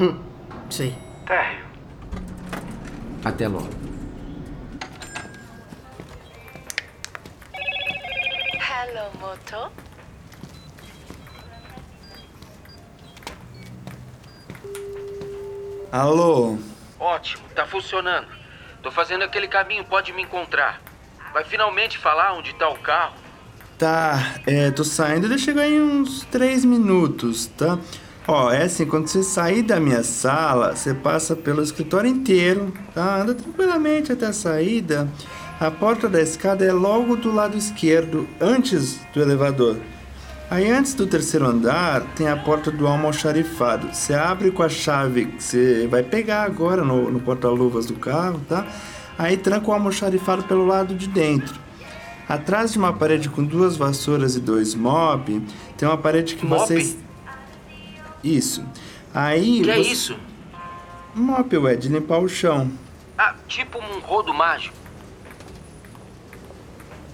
Hum, 0.00 0.16
sei. 0.68 0.94
Até 3.24 3.48
logo. 3.48 3.68
Hello, 8.80 9.10
Moto. 9.18 9.72
Alô? 15.90 16.56
Ótimo, 17.00 17.42
tá 17.56 17.66
funcionando. 17.66 18.28
Tô 18.80 18.92
fazendo 18.92 19.24
aquele 19.24 19.48
caminho, 19.48 19.84
pode 19.84 20.12
me 20.12 20.22
encontrar. 20.22 20.80
Vai 21.32 21.42
finalmente 21.42 21.98
falar 21.98 22.34
onde 22.34 22.54
tá 22.54 22.68
o 22.68 22.78
carro? 22.78 23.14
Tá, 23.76 24.36
é, 24.46 24.70
tô 24.70 24.84
saindo, 24.84 25.26
ele 25.26 25.38
chega 25.38 25.66
em 25.66 25.80
uns 25.80 26.24
3 26.26 26.64
minutos, 26.64 27.46
tá? 27.46 27.80
Ó, 28.28 28.52
é 28.52 28.62
assim, 28.62 28.86
quando 28.86 29.08
você 29.08 29.24
sair 29.24 29.62
da 29.62 29.80
minha 29.80 30.04
sala, 30.04 30.76
você 30.76 30.94
passa 30.94 31.34
pelo 31.34 31.62
escritório 31.62 32.08
inteiro, 32.08 32.72
tá? 32.94 33.22
Anda 33.22 33.34
tranquilamente 33.34 34.12
até 34.12 34.26
a 34.26 34.32
saída. 34.32 35.08
A 35.60 35.70
porta 35.70 36.08
da 36.08 36.20
escada 36.20 36.64
é 36.64 36.72
logo 36.72 37.16
do 37.16 37.32
lado 37.34 37.56
esquerdo, 37.56 38.28
antes 38.40 39.00
do 39.12 39.20
elevador. 39.20 39.76
Aí 40.50 40.70
antes 40.70 40.94
do 40.94 41.06
terceiro 41.06 41.46
andar 41.46 42.00
tem 42.14 42.28
a 42.28 42.36
porta 42.36 42.70
do 42.70 42.86
almoxarifado. 42.86 43.88
Você 43.92 44.14
abre 44.14 44.50
com 44.50 44.62
a 44.62 44.68
chave 44.68 45.26
que 45.26 45.42
você 45.42 45.86
vai 45.88 46.02
pegar 46.02 46.44
agora 46.44 46.82
no, 46.84 47.10
no 47.10 47.20
porta-luvas 47.20 47.86
do 47.86 47.94
carro, 47.94 48.40
tá? 48.48 48.66
Aí 49.18 49.36
tranca 49.36 49.68
o 49.68 49.72
almoxarifado 49.74 50.44
pelo 50.44 50.64
lado 50.64 50.94
de 50.94 51.08
dentro. 51.08 51.58
Atrás 52.28 52.72
de 52.72 52.78
uma 52.78 52.92
parede 52.92 53.28
com 53.28 53.42
duas 53.42 53.76
vassouras 53.76 54.36
e 54.36 54.40
dois 54.40 54.74
mop, 54.74 55.42
tem 55.76 55.88
uma 55.88 55.98
parede 55.98 56.36
que 56.36 56.46
Mop? 56.46 56.60
vocês. 56.60 56.96
Isso. 58.22 58.64
Aí. 59.12 59.62
Que 59.62 59.70
é 59.70 59.76
você- 59.76 59.90
isso? 59.90 60.16
Mop, 61.14 61.56
ué, 61.56 61.74
de 61.74 61.88
limpar 61.88 62.20
o 62.20 62.28
chão. 62.28 62.70
Ah, 63.16 63.34
tipo 63.48 63.78
um 63.78 63.98
rodo 64.00 64.32
mágico. 64.32 64.76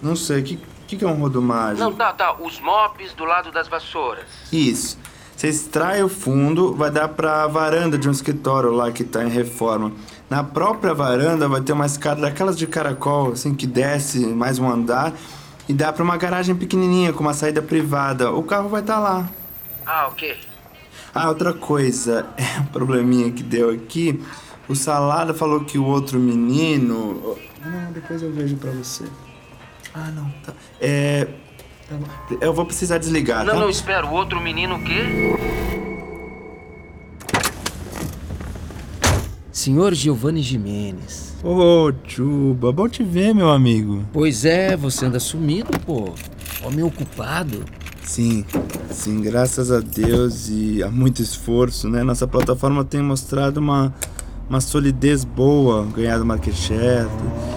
Não 0.04 0.14
sei, 0.14 0.40
o 0.40 0.44
que, 0.44 0.61
que, 0.87 0.96
que 0.99 1.04
é 1.04 1.08
um 1.08 1.14
rodo 1.14 1.40
mágico? 1.40 1.80
Não, 1.80 1.92
tá, 1.92 2.12
tá. 2.12 2.37
Os 2.38 2.61
mops 2.61 3.14
do 3.14 3.25
lado 3.25 3.50
das 3.50 3.68
vassouras. 3.68 4.26
Isso. 4.52 4.99
Você 5.34 5.49
extrai 5.49 6.02
o 6.02 6.11
fundo, 6.11 6.75
vai 6.75 6.90
dar 6.90 7.08
pra 7.08 7.46
varanda 7.46 7.96
de 7.96 8.06
um 8.06 8.12
escritório 8.12 8.70
lá 8.70 8.92
que 8.92 9.02
tá 9.02 9.25
em 9.25 9.30
reforma. 9.30 9.92
Na 10.28 10.44
própria 10.44 10.92
varanda 10.92 11.49
vai 11.49 11.62
ter 11.62 11.73
uma 11.73 11.87
escada 11.87 12.20
daquelas 12.20 12.56
de 12.58 12.66
caracol, 12.66 13.32
assim, 13.32 13.54
que 13.54 13.66
desce 13.66 14.26
mais 14.26 14.58
um 14.58 14.70
andar 14.70 15.14
e 15.66 15.73
dá 15.73 15.90
pra 15.90 16.04
uma 16.04 16.18
garagem 16.18 16.54
pequenininha 16.54 17.12
com 17.12 17.20
uma 17.20 17.34
saída 17.34 17.62
privada. 17.62 18.30
O 18.30 18.42
carro 18.42 18.68
vai 18.68 18.82
estar 18.82 18.99
lá. 19.00 19.28
Ah, 19.87 20.08
ok. 20.08 20.37
Ah, 21.14 21.30
outra 21.30 21.54
coisa, 21.54 22.26
é 22.37 22.61
um 22.61 22.66
probleminha 22.66 23.32
que 23.32 23.42
deu 23.42 23.70
aqui. 23.70 24.23
O 24.68 24.75
Salada 24.75 25.32
falou 25.32 25.64
que 25.64 25.78
o 25.78 25.84
outro 25.84 26.18
menino. 26.18 27.37
Não, 27.64 27.92
depois 27.92 28.23
eu 28.23 28.30
vejo 28.30 28.56
pra 28.56 28.70
você. 28.70 29.04
Ah, 29.94 30.10
não, 30.10 30.28
tá. 30.44 30.52
É. 30.80 31.26
tá. 31.88 31.96
Eu 32.40 32.52
vou 32.52 32.66
precisar 32.66 32.98
desligar, 32.98 33.44
Não, 33.44 33.54
tá? 33.54 33.60
não, 33.60 33.70
espera. 33.70 34.04
O 34.04 34.12
outro 34.12 34.40
menino 34.40 34.74
o 34.74 34.82
quê? 34.82 35.02
Senhor 39.52 39.94
Giovanni 39.94 40.42
Jimenez. 40.42 41.34
Ô, 41.44 41.92
Chuba, 42.06 42.72
bom 42.72 42.88
te 42.88 43.04
ver, 43.04 43.34
meu 43.34 43.50
amigo. 43.50 44.04
Pois 44.12 44.44
é, 44.44 44.76
você 44.76 45.06
anda 45.06 45.20
sumido, 45.20 45.70
pô. 45.86 46.12
Homem 46.64 46.82
ocupado. 46.82 47.64
Sim, 48.02 48.44
sim, 48.90 49.22
graças 49.22 49.70
a 49.70 49.80
Deus 49.80 50.48
e 50.50 50.82
a 50.82 50.90
muito 50.90 51.22
esforço, 51.22 51.88
né? 51.88 52.02
Nossa 52.02 52.26
plataforma 52.26 52.84
tem 52.84 53.00
mostrado 53.00 53.60
uma, 53.60 53.94
uma 54.48 54.60
solidez 54.60 55.24
boa, 55.24 55.86
ganhado 55.94 56.24
market 56.26 56.54
share. 56.54 57.08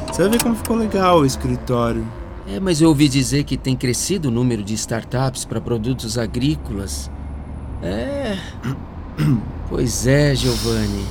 Você 0.07 0.21
vai 0.21 0.31
ver 0.31 0.41
como 0.43 0.55
ficou 0.55 0.77
legal 0.77 1.19
o 1.21 1.25
escritório. 1.25 2.05
É, 2.49 2.61
mas 2.61 2.79
eu 2.79 2.87
ouvi 2.87 3.09
dizer 3.09 3.43
que 3.43 3.57
tem 3.57 3.75
crescido 3.75 4.29
o 4.29 4.31
número 4.31 4.63
de 4.63 4.73
startups 4.73 5.43
para 5.43 5.59
produtos 5.59 6.17
agrícolas. 6.17 7.11
É. 7.81 8.37
Pois 9.69 10.07
é, 10.07 10.33
Giovanni. 10.33 11.03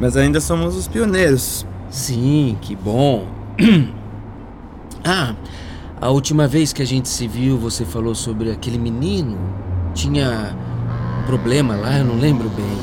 Mas 0.00 0.16
ainda 0.16 0.40
somos 0.40 0.74
os 0.74 0.88
pioneiros. 0.88 1.64
Sim, 1.88 2.58
que 2.60 2.74
bom. 2.74 3.26
Ah, 5.04 5.34
a 6.00 6.10
última 6.10 6.46
vez 6.46 6.72
que 6.72 6.80
a 6.80 6.84
gente 6.84 7.08
se 7.08 7.26
viu, 7.26 7.58
você 7.58 7.84
falou 7.84 8.14
sobre 8.14 8.52
aquele 8.52 8.78
menino. 8.78 9.36
Tinha 9.94 10.56
um 11.20 11.26
problema 11.26 11.74
lá, 11.74 11.98
eu 11.98 12.04
não 12.04 12.20
lembro 12.20 12.48
bem. 12.50 12.78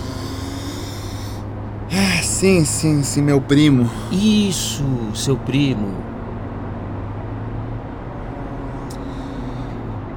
Ah, 1.93 2.21
sim, 2.21 2.65
sim, 2.65 3.03
sim, 3.03 3.21
meu 3.21 3.39
primo. 3.39 3.89
Isso, 4.11 4.83
seu 5.15 5.37
primo. 5.37 5.93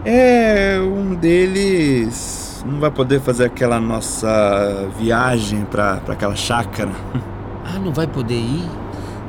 É, 0.04 0.80
um 0.80 1.14
deles 1.14 2.64
não 2.66 2.80
vai 2.80 2.90
poder 2.90 3.20
fazer 3.20 3.44
aquela 3.44 3.80
nossa 3.80 4.88
viagem 4.98 5.64
pra, 5.64 5.98
pra 5.98 6.14
aquela 6.14 6.34
chácara. 6.36 6.90
Ah, 7.64 7.78
não 7.78 7.92
vai 7.92 8.08
poder 8.08 8.34
ir? 8.34 8.68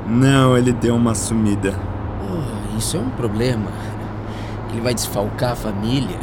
Não, 0.07 0.57
ele 0.57 0.73
deu 0.73 0.95
uma 0.95 1.13
sumida. 1.13 1.79
Oh, 2.19 2.77
isso 2.77 2.97
é 2.97 2.99
um 2.99 3.11
problema. 3.11 3.69
Ele 4.71 4.81
vai 4.81 4.91
desfalcar 4.91 5.51
a 5.51 5.55
família. 5.55 6.17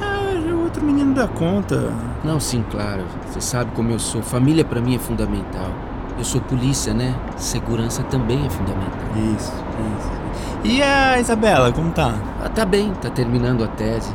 Ah, 0.00 0.32
o 0.50 0.62
outro 0.62 0.82
menino 0.82 1.12
dá 1.14 1.28
conta. 1.28 1.92
Não, 2.24 2.40
sim, 2.40 2.64
claro. 2.70 3.02
Você 3.28 3.38
sabe 3.42 3.70
como 3.76 3.90
eu 3.90 3.98
sou. 3.98 4.22
Família 4.22 4.64
pra 4.64 4.80
mim 4.80 4.96
é 4.96 4.98
fundamental. 4.98 5.70
Eu 6.16 6.24
sou 6.24 6.40
polícia, 6.40 6.94
né? 6.94 7.14
Segurança 7.36 8.02
também 8.04 8.46
é 8.46 8.50
fundamental. 8.50 9.00
Isso, 9.36 9.52
isso. 9.98 10.19
E 10.62 10.82
a 10.82 11.18
Isabela, 11.18 11.72
como 11.72 11.90
tá? 11.90 12.14
Ah, 12.42 12.48
tá 12.48 12.66
bem, 12.66 12.92
tá 12.94 13.08
terminando 13.08 13.64
a 13.64 13.68
tese. 13.68 14.14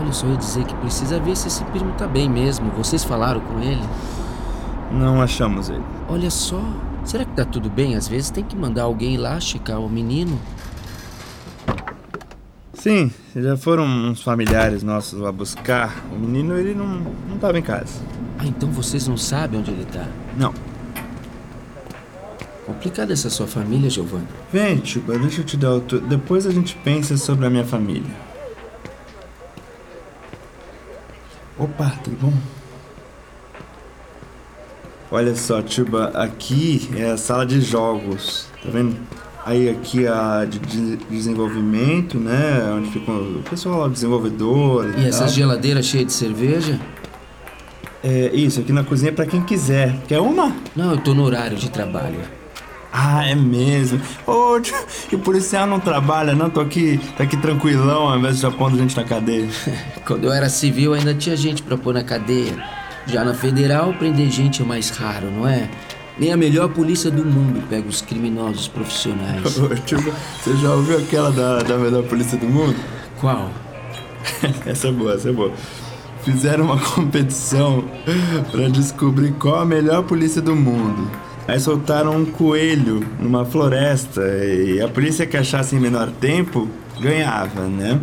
Olha, 0.00 0.12
só 0.12 0.26
ia 0.26 0.36
dizer 0.36 0.64
que 0.64 0.74
precisa 0.76 1.18
ver 1.18 1.36
se 1.36 1.48
esse 1.48 1.64
primo 1.64 1.92
tá 1.92 2.06
bem 2.06 2.28
mesmo. 2.28 2.70
Vocês 2.70 3.02
falaram 3.02 3.40
com 3.40 3.58
ele? 3.60 3.82
Não 4.92 5.20
achamos 5.20 5.68
ele. 5.68 5.82
Olha 6.08 6.30
só, 6.30 6.62
será 7.04 7.24
que 7.24 7.32
tá 7.32 7.44
tudo 7.44 7.68
bem? 7.68 7.96
Às 7.96 8.06
vezes 8.06 8.30
tem 8.30 8.44
que 8.44 8.56
mandar 8.56 8.84
alguém 8.84 9.16
lá 9.16 9.40
checar 9.40 9.80
o 9.80 9.88
menino. 9.88 10.38
Sim, 12.74 13.12
já 13.34 13.56
foram 13.56 13.84
uns 13.84 14.22
familiares 14.22 14.82
nossos 14.82 15.18
lá 15.18 15.32
buscar. 15.32 16.04
O 16.12 16.18
menino, 16.18 16.56
ele 16.56 16.74
não, 16.74 16.86
não 17.28 17.38
tava 17.38 17.58
em 17.58 17.62
casa. 17.62 18.00
Ah, 18.38 18.46
então 18.46 18.70
vocês 18.70 19.06
não 19.08 19.16
sabem 19.16 19.60
onde 19.60 19.70
ele 19.70 19.84
tá. 19.84 20.06
Não. 20.36 20.54
Complicada 22.72 23.12
essa 23.12 23.28
sua 23.28 23.46
família, 23.46 23.90
Giovanni. 23.90 24.26
Vem, 24.50 24.82
Chuba, 24.82 25.18
deixa 25.18 25.42
eu 25.42 25.44
te 25.44 25.58
dar 25.58 25.74
o... 25.74 25.80
Tu... 25.80 26.00
Depois 26.00 26.46
a 26.46 26.50
gente 26.50 26.74
pensa 26.76 27.18
sobre 27.18 27.44
a 27.44 27.50
minha 27.50 27.64
família. 27.64 28.10
Opa, 31.58 31.92
tudo 32.02 32.16
bom? 32.18 32.32
Olha 35.10 35.34
só, 35.34 35.62
Chuba, 35.66 36.12
aqui 36.14 36.88
é 36.96 37.10
a 37.10 37.18
sala 37.18 37.44
de 37.44 37.60
jogos, 37.60 38.46
tá 38.62 38.70
vendo? 38.70 38.96
Aí 39.44 39.68
aqui 39.68 40.06
a 40.06 40.46
de, 40.46 40.58
de 40.58 40.96
desenvolvimento, 41.10 42.18
né? 42.18 42.72
Onde 42.74 42.90
fica 42.90 43.12
o 43.12 43.42
pessoal 43.50 43.80
lá, 43.80 43.88
desenvolvedor 43.88 44.88
e, 44.96 45.02
E 45.02 45.08
essas 45.08 45.34
geladeiras 45.34 45.84
cheias 45.84 46.06
de 46.06 46.12
cerveja? 46.14 46.80
É, 48.02 48.34
isso, 48.34 48.60
aqui 48.60 48.72
na 48.72 48.82
cozinha 48.82 49.10
é 49.10 49.14
pra 49.14 49.26
quem 49.26 49.42
quiser. 49.42 49.94
Quer 50.08 50.20
uma? 50.20 50.56
Não, 50.74 50.92
eu 50.92 50.98
tô 50.98 51.12
no 51.12 51.22
horário 51.22 51.56
de 51.56 51.70
trabalho. 51.70 52.41
Ah, 52.92 53.26
é 53.26 53.34
mesmo. 53.34 54.00
Ô, 54.26 54.60
tio, 54.60 54.76
e 55.10 55.14
o 55.16 55.18
policial 55.18 55.66
não 55.66 55.80
trabalha, 55.80 56.34
não? 56.34 56.50
Tô 56.50 56.60
aqui, 56.60 57.00
tá 57.16 57.24
aqui 57.24 57.38
tranquilão, 57.38 58.10
ao 58.10 58.18
invés 58.18 58.38
de 58.38 58.50
pondo 58.50 58.76
gente 58.76 58.94
na 58.94 59.02
cadeia. 59.02 59.48
Quando 60.06 60.24
eu 60.24 60.32
era 60.32 60.50
civil 60.50 60.92
ainda 60.92 61.14
tinha 61.14 61.34
gente 61.34 61.62
pra 61.62 61.78
pôr 61.78 61.94
na 61.94 62.04
cadeia. 62.04 62.52
Já 63.06 63.24
na 63.24 63.32
federal, 63.32 63.94
prender 63.94 64.30
gente 64.30 64.60
é 64.60 64.64
mais 64.64 64.90
raro, 64.90 65.30
não 65.30 65.48
é? 65.48 65.68
Nem 66.18 66.30
a 66.30 66.36
melhor 66.36 66.68
polícia 66.68 67.10
do 67.10 67.24
mundo 67.24 67.66
pega 67.68 67.88
os 67.88 68.02
criminosos 68.02 68.68
profissionais. 68.68 69.58
Ô, 69.58 69.68
tio, 69.74 69.98
você 70.38 70.54
já 70.56 70.70
ouviu 70.74 70.98
aquela 70.98 71.32
da, 71.32 71.62
da 71.62 71.78
melhor 71.78 72.02
polícia 72.02 72.36
do 72.36 72.46
mundo? 72.46 72.76
Qual? 73.18 73.50
essa 74.66 74.88
é 74.88 74.92
boa, 74.92 75.14
essa 75.14 75.30
é 75.30 75.32
boa. 75.32 75.52
Fizeram 76.22 76.66
uma 76.66 76.78
competição 76.78 77.84
pra 78.50 78.68
descobrir 78.68 79.32
qual 79.32 79.60
a 79.60 79.64
melhor 79.64 80.02
polícia 80.02 80.42
do 80.42 80.54
mundo. 80.54 81.10
Aí 81.48 81.58
soltaram 81.58 82.16
um 82.16 82.24
coelho 82.24 83.04
numa 83.18 83.44
floresta 83.44 84.22
e 84.22 84.80
a 84.80 84.88
polícia 84.88 85.26
que 85.26 85.36
achasse 85.36 85.74
em 85.74 85.80
menor 85.80 86.10
tempo 86.20 86.68
ganhava, 87.00 87.62
né? 87.66 88.00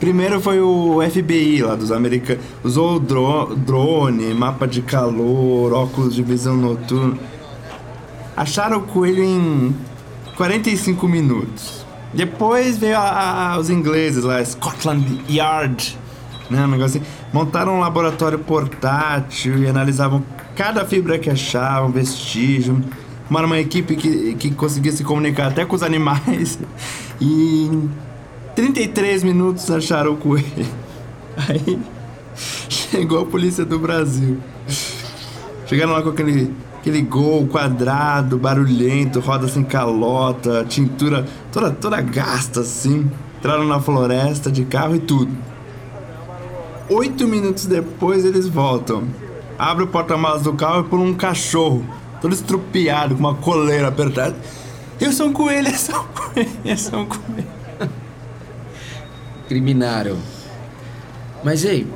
Primeiro 0.00 0.40
foi 0.40 0.60
o 0.60 0.98
FBI 1.08 1.62
lá 1.62 1.74
dos 1.74 1.90
americanos. 1.92 2.42
Usou 2.62 2.98
dro- 3.00 3.54
drone, 3.56 4.32
mapa 4.34 4.66
de 4.66 4.80
calor, 4.82 5.72
óculos 5.72 6.14
de 6.14 6.22
visão 6.22 6.56
noturna. 6.56 7.16
Acharam 8.36 8.78
o 8.78 8.82
coelho 8.82 9.22
em 9.24 9.74
45 10.36 11.08
minutos. 11.08 11.84
Depois 12.14 12.78
veio 12.78 12.96
a- 12.96 13.52
a- 13.54 13.58
os 13.58 13.70
ingleses 13.70 14.22
lá, 14.24 14.44
Scotland 14.44 15.04
Yard, 15.28 15.98
né? 16.50 16.64
Um 16.64 16.68
negócio 16.68 17.00
assim. 17.00 17.10
Montaram 17.32 17.76
um 17.76 17.80
laboratório 17.80 18.38
portátil 18.38 19.58
e 19.58 19.66
analisavam 19.66 20.22
cada 20.56 20.84
fibra 20.84 21.18
que 21.18 21.30
achavam, 21.30 21.90
vestígio. 21.90 22.82
Formaram 23.24 23.46
uma 23.46 23.58
equipe 23.58 23.94
que, 23.94 24.34
que 24.34 24.50
conseguia 24.50 24.90
se 24.90 25.04
comunicar 25.04 25.48
até 25.48 25.64
com 25.64 25.76
os 25.76 25.82
animais. 25.82 26.58
E 27.20 27.64
em 27.64 27.90
33 28.54 29.24
minutos 29.24 29.68
acharam 29.72 30.12
o 30.12 30.16
coelho. 30.16 30.66
Aí 31.48 31.76
chegou 32.68 33.22
a 33.22 33.26
polícia 33.26 33.64
do 33.64 33.76
Brasil. 33.76 34.38
Chegaram 35.66 35.94
lá 35.94 36.02
com 36.02 36.10
aquele, 36.10 36.54
aquele 36.78 37.02
gol 37.02 37.48
quadrado, 37.48 38.38
barulhento, 38.38 39.18
roda 39.18 39.48
sem 39.48 39.64
calota, 39.64 40.64
tintura 40.68 41.26
toda, 41.50 41.72
toda 41.72 42.00
gasta 42.00 42.60
assim. 42.60 43.10
Entraram 43.38 43.66
na 43.66 43.80
floresta 43.80 44.48
de 44.48 44.64
carro 44.64 44.94
e 44.94 45.00
tudo. 45.00 45.32
Oito 46.90 47.28
minutos 47.28 47.66
depois 47.66 48.24
eles 48.24 48.46
voltam. 48.48 49.04
Abre 49.58 49.84
o 49.84 49.88
porta-malas 49.88 50.42
do 50.42 50.54
carro 50.54 50.80
e 50.80 50.88
por 50.88 50.98
um 50.98 51.14
cachorro, 51.14 51.84
todo 52.20 52.32
estrupiado, 52.32 53.14
com 53.14 53.20
uma 53.20 53.34
coleira 53.34 53.88
apertada. 53.88 54.36
Eu 54.98 55.12
sou 55.12 55.26
um 55.26 55.32
coelho, 55.32 55.68
eu 55.70 55.76
sou 55.76 56.00
um 56.00 56.04
coelho, 56.06 56.50
eu 56.64 56.76
sou 56.78 56.98
um 57.00 57.06
coelho. 57.06 57.46
Criminaram. 59.48 60.16
Mas 61.44 61.64
ei, 61.64 61.86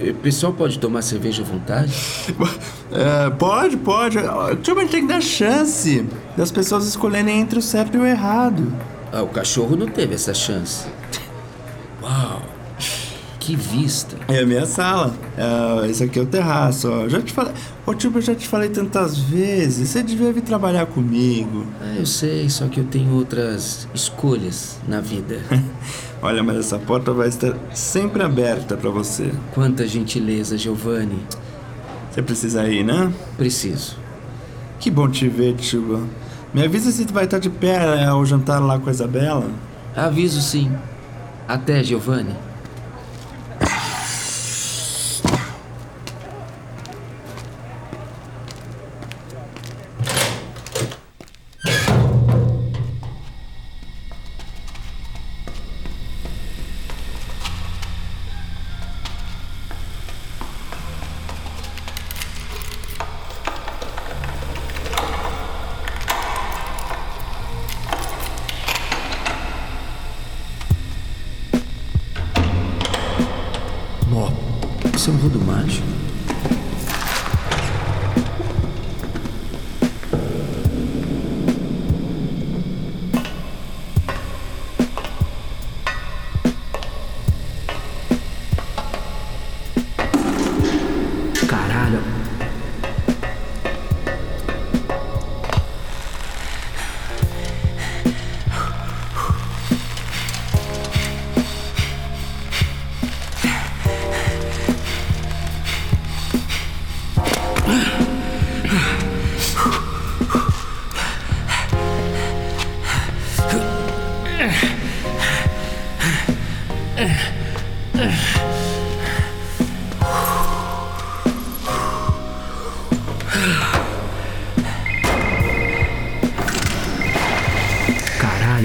o 0.00 0.14
pessoal 0.14 0.52
pode 0.52 0.78
tomar 0.78 1.02
cerveja 1.02 1.42
à 1.42 1.46
vontade? 1.46 1.94
É, 2.88 3.28
pode, 3.30 3.76
pode. 3.78 4.16
A 4.16 4.50
gente 4.54 4.90
tem 4.90 5.02
que 5.02 5.08
dar 5.08 5.20
chance 5.20 6.06
das 6.36 6.52
pessoas 6.52 6.86
escolherem 6.86 7.40
entre 7.40 7.58
o 7.58 7.62
certo 7.62 7.96
e 7.96 7.98
o 7.98 8.06
errado. 8.06 8.72
Ah, 9.12 9.22
o 9.22 9.26
cachorro 9.26 9.76
não 9.76 9.88
teve 9.88 10.14
essa 10.14 10.32
chance. 10.32 10.86
Uau! 12.00 12.35
Que 13.46 13.54
vista! 13.54 14.16
É 14.26 14.40
a 14.40 14.44
minha 14.44 14.66
sala. 14.66 15.14
É, 15.38 15.88
esse 15.88 16.02
aqui 16.02 16.18
é 16.18 16.22
o 16.22 16.26
terraço, 16.26 16.90
ó. 16.90 17.08
Já 17.08 17.22
te 17.22 17.32
falei. 17.32 17.52
Ô 17.86 17.94
tio, 17.94 18.10
eu 18.12 18.20
já 18.20 18.34
te 18.34 18.48
falei 18.48 18.68
tantas 18.68 19.16
vezes. 19.16 19.88
Você 19.88 20.02
devia 20.02 20.32
vir 20.32 20.42
trabalhar 20.42 20.84
comigo. 20.86 21.64
Ah, 21.80 21.94
eu 21.96 22.04
sei, 22.04 22.50
só 22.50 22.66
que 22.66 22.80
eu 22.80 22.84
tenho 22.86 23.14
outras 23.14 23.86
escolhas 23.94 24.80
na 24.88 25.00
vida. 25.00 25.38
Olha, 26.20 26.42
mas 26.42 26.56
essa 26.56 26.76
porta 26.76 27.12
vai 27.12 27.28
estar 27.28 27.56
sempre 27.72 28.24
aberta 28.24 28.76
pra 28.76 28.90
você. 28.90 29.30
Quanta 29.54 29.86
gentileza, 29.86 30.58
Giovanni. 30.58 31.20
Você 32.10 32.22
precisa 32.22 32.68
ir, 32.68 32.82
né? 32.82 33.12
Preciso. 33.36 33.96
Que 34.80 34.90
bom 34.90 35.08
te 35.08 35.28
ver, 35.28 35.54
tio. 35.54 36.08
Me 36.52 36.64
avisa 36.64 36.90
se 36.90 37.04
tu 37.04 37.14
vai 37.14 37.26
estar 37.26 37.38
de 37.38 37.48
pé 37.48 38.06
ao 38.06 38.26
jantar 38.26 38.58
lá 38.58 38.76
com 38.76 38.88
a 38.88 38.92
Isabela. 38.92 39.48
Aviso 39.94 40.42
sim. 40.42 40.72
Até, 41.46 41.84
Giovanni. 41.84 42.34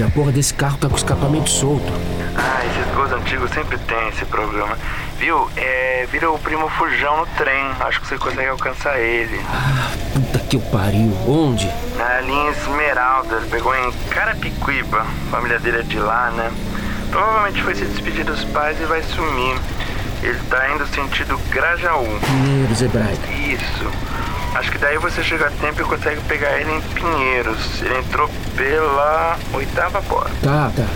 A 0.04 0.10
porra 0.10 0.32
desse 0.32 0.52
carro 0.54 0.76
tá 0.78 0.88
com 0.88 0.94
o 0.94 0.96
escapamento 0.96 1.50
solto. 1.50 1.92
Ah, 2.36 2.64
esses 2.64 2.94
gols 2.94 3.12
antigos 3.12 3.50
sempre 3.50 3.78
tem 3.78 4.08
esse 4.08 4.24
problema. 4.24 4.76
Viu? 5.18 5.48
É, 5.56 6.06
vira 6.10 6.30
o 6.30 6.38
primo 6.38 6.68
Fujão 6.70 7.18
no 7.18 7.26
trem. 7.26 7.70
Acho 7.80 8.00
que 8.00 8.06
você 8.06 8.18
consegue 8.18 8.48
alcançar 8.48 8.98
ele. 8.98 9.40
Puta 10.14 10.38
que 10.40 10.56
eu 10.56 10.60
pariu. 10.60 11.16
Onde? 11.26 11.70
Na 11.96 12.20
linha 12.20 12.50
Esmeralda, 12.50 13.36
ele 13.36 13.46
pegou 13.48 13.74
em 13.74 13.92
Carapicuíba. 14.10 15.00
A 15.00 15.30
família 15.30 15.58
dele 15.58 15.80
é 15.80 15.82
de 15.82 15.98
lá, 15.98 16.30
né? 16.30 16.50
Provavelmente 17.10 17.62
foi 17.62 17.74
se 17.74 17.84
despedir 17.84 18.24
dos 18.24 18.44
pais 18.44 18.80
e 18.80 18.84
vai 18.84 19.02
sumir. 19.02 19.56
Ele 20.22 20.38
tá 20.48 20.70
indo 20.70 20.86
sentido 20.86 21.38
Grajaú. 21.50 22.06
Pinheiros 22.20 22.80
Hebraica. 22.80 23.30
Isso. 23.32 24.11
Acho 24.54 24.70
que 24.70 24.78
daí 24.78 24.98
você 24.98 25.22
chega 25.22 25.46
a 25.46 25.50
tempo 25.50 25.80
e 25.80 25.84
consegue 25.84 26.20
pegar 26.22 26.58
ele 26.60 26.72
em 26.72 26.80
Pinheiros. 26.80 27.80
Ele 27.80 27.98
entrou 27.98 28.28
pela 28.56 29.38
oitava 29.54 30.02
porta. 30.02 30.30
Tá, 30.42 30.70
tá. 30.76 30.86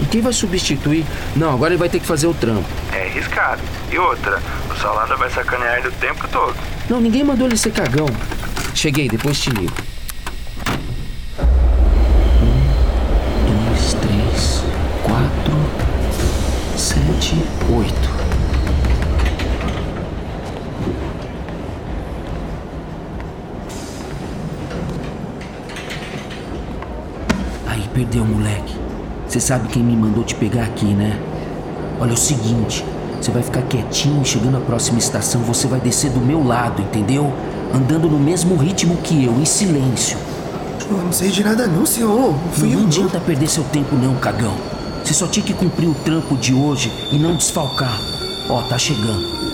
E 0.00 0.06
quem 0.06 0.20
vai 0.20 0.32
substituir? 0.32 1.04
Não, 1.36 1.52
agora 1.52 1.72
ele 1.72 1.78
vai 1.78 1.88
ter 1.88 2.00
que 2.00 2.06
fazer 2.06 2.26
o 2.26 2.34
trampo. 2.34 2.68
É 2.92 3.02
arriscado. 3.02 3.60
E 3.90 3.98
outra, 3.98 4.40
o 4.70 4.74
Salada 4.80 5.16
vai 5.16 5.28
sacanear 5.30 5.78
ele 5.78 5.88
o 5.88 5.92
tempo 5.92 6.26
todo. 6.28 6.54
Não, 6.88 7.00
ninguém 7.00 7.22
mandou 7.24 7.46
ele 7.46 7.56
ser 7.56 7.72
cagão. 7.72 8.06
Cheguei, 8.74 9.08
depois 9.08 9.38
te 9.40 9.50
ligo. 9.50 9.74
Um, 12.40 13.68
dois, 13.68 13.94
três, 13.94 14.62
quatro, 15.02 16.78
sete, 16.78 17.34
oito. 17.70 18.07
Perdeu, 28.18 28.24
moleque. 28.24 28.74
Você 29.28 29.38
sabe 29.38 29.68
quem 29.68 29.82
me 29.82 29.94
mandou 29.94 30.24
te 30.24 30.34
pegar 30.34 30.64
aqui, 30.64 30.86
né? 30.86 31.20
Olha 32.00 32.10
é 32.10 32.14
o 32.14 32.16
seguinte, 32.16 32.84
você 33.20 33.30
vai 33.30 33.42
ficar 33.42 33.62
quietinho, 33.62 34.24
chegando 34.24 34.56
à 34.56 34.60
próxima 34.60 34.98
estação, 34.98 35.40
você 35.42 35.68
vai 35.68 35.80
descer 35.80 36.10
do 36.10 36.20
meu 36.20 36.44
lado, 36.44 36.82
entendeu? 36.82 37.32
Andando 37.72 38.08
no 38.08 38.18
mesmo 38.18 38.56
ritmo 38.56 38.96
que 38.96 39.24
eu, 39.24 39.32
em 39.34 39.44
silêncio. 39.44 40.16
Eu 40.90 40.96
não 40.96 41.12
sei 41.12 41.30
de 41.30 41.44
nada 41.44 41.66
não, 41.66 41.86
senhor. 41.86 42.32
Não 42.32 42.52
fui 42.52 42.70
Não 42.70 42.80
eu. 42.80 42.86
adianta 42.86 43.20
perder 43.20 43.48
seu 43.48 43.62
tempo 43.64 43.94
não, 43.94 44.14
cagão. 44.16 44.54
Você 45.04 45.14
só 45.14 45.26
tinha 45.26 45.44
que 45.44 45.54
cumprir 45.54 45.88
o 45.88 45.94
trampo 45.94 46.36
de 46.36 46.52
hoje 46.54 46.90
e 47.12 47.18
não 47.18 47.36
desfalcar. 47.36 48.00
Ó, 48.48 48.62
tá 48.62 48.78
chegando. 48.78 49.47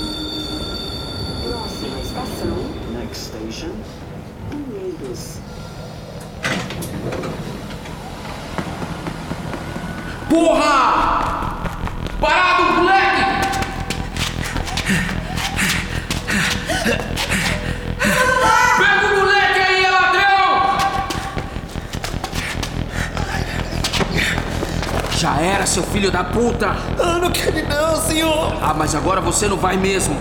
Seu 25.74 25.82
filho 25.82 26.08
da 26.08 26.22
puta! 26.22 26.76
Eu 26.96 27.18
não 27.18 27.30
quero 27.32 27.68
não, 27.68 27.96
senhor. 27.96 28.56
Ah, 28.62 28.72
mas 28.72 28.94
agora 28.94 29.20
você 29.20 29.48
não 29.48 29.56
vai 29.56 29.76
mesmo. 29.76 30.16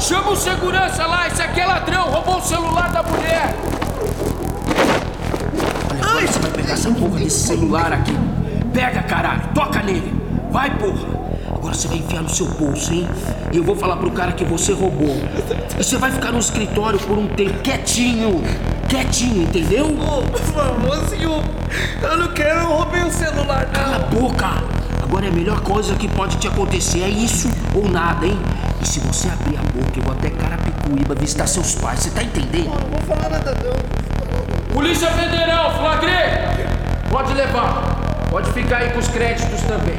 Chama 0.00 0.30
o 0.30 0.36
segurança 0.36 1.04
lá, 1.04 1.26
esse 1.26 1.42
aqui 1.42 1.60
é 1.60 1.66
ladrão, 1.66 2.04
roubou 2.04 2.38
o 2.38 2.40
celular 2.40 2.90
da 2.90 3.02
mulher. 3.02 3.54
Olha, 5.92 6.00
agora 6.00 6.26
você 6.26 6.38
vai 6.38 6.50
pegar 6.52 6.72
essa 6.72 6.90
porra 6.90 7.18
desse 7.18 7.38
celular 7.48 7.92
aqui. 7.92 8.16
Pega, 8.72 9.02
caralho, 9.02 9.42
toca 9.54 9.82
nele. 9.82 10.10
Vai, 10.50 10.70
porra. 10.78 11.18
Agora 11.54 11.74
você 11.74 11.86
vai 11.86 11.98
enfiar 11.98 12.22
no 12.22 12.30
seu 12.30 12.46
bolso, 12.46 12.90
hein? 12.90 13.06
E 13.52 13.58
eu 13.58 13.64
vou 13.64 13.76
falar 13.76 13.96
pro 13.96 14.10
cara 14.10 14.32
que 14.32 14.44
você 14.44 14.72
roubou. 14.72 15.16
E 15.78 15.84
você 15.84 15.98
vai 15.98 16.10
ficar 16.10 16.32
no 16.32 16.38
escritório 16.38 16.98
por 17.00 17.18
um 17.18 17.26
tempo, 17.26 17.60
quietinho. 17.60 18.42
Quietinho, 18.88 19.42
entendeu? 19.42 19.86
Por 20.30 20.40
favor, 20.40 20.96
senhor. 21.08 21.42
Eu 22.00 22.16
não 22.16 22.28
quero, 22.28 22.60
eu 22.60 22.68
roubei 22.68 23.02
o 23.02 23.10
celular, 23.10 23.66
Cala 23.66 23.96
a 23.96 23.98
boca! 23.98 24.77
Agora 25.08 25.24
é 25.24 25.30
a 25.30 25.32
melhor 25.32 25.62
coisa 25.62 25.94
que 25.94 26.06
pode 26.06 26.36
te 26.36 26.48
acontecer 26.48 27.00
é 27.00 27.08
isso 27.08 27.48
ou 27.74 27.88
nada, 27.88 28.26
hein? 28.26 28.38
E 28.78 28.86
se 28.86 29.00
você 29.00 29.26
abrir 29.30 29.56
a 29.56 29.62
boca, 29.62 29.98
eu 29.98 30.02
vou 30.02 30.12
até 30.12 30.28
Carapicuíba 30.28 31.14
visitar 31.14 31.46
seus 31.46 31.74
pais, 31.76 32.00
você 32.00 32.10
tá 32.10 32.22
entendendo? 32.22 32.68
Não 32.68 32.90
vou 32.90 33.16
falar 33.16 33.30
nada 33.30 33.54
não. 33.54 34.74
Polícia 34.74 35.10
Federal, 35.12 35.78
flagrei! 35.78 36.12
Pode 37.10 37.32
levar. 37.32 38.28
Pode 38.28 38.52
ficar 38.52 38.76
aí 38.76 38.92
com 38.92 38.98
os 38.98 39.08
créditos 39.08 39.62
também. 39.62 39.96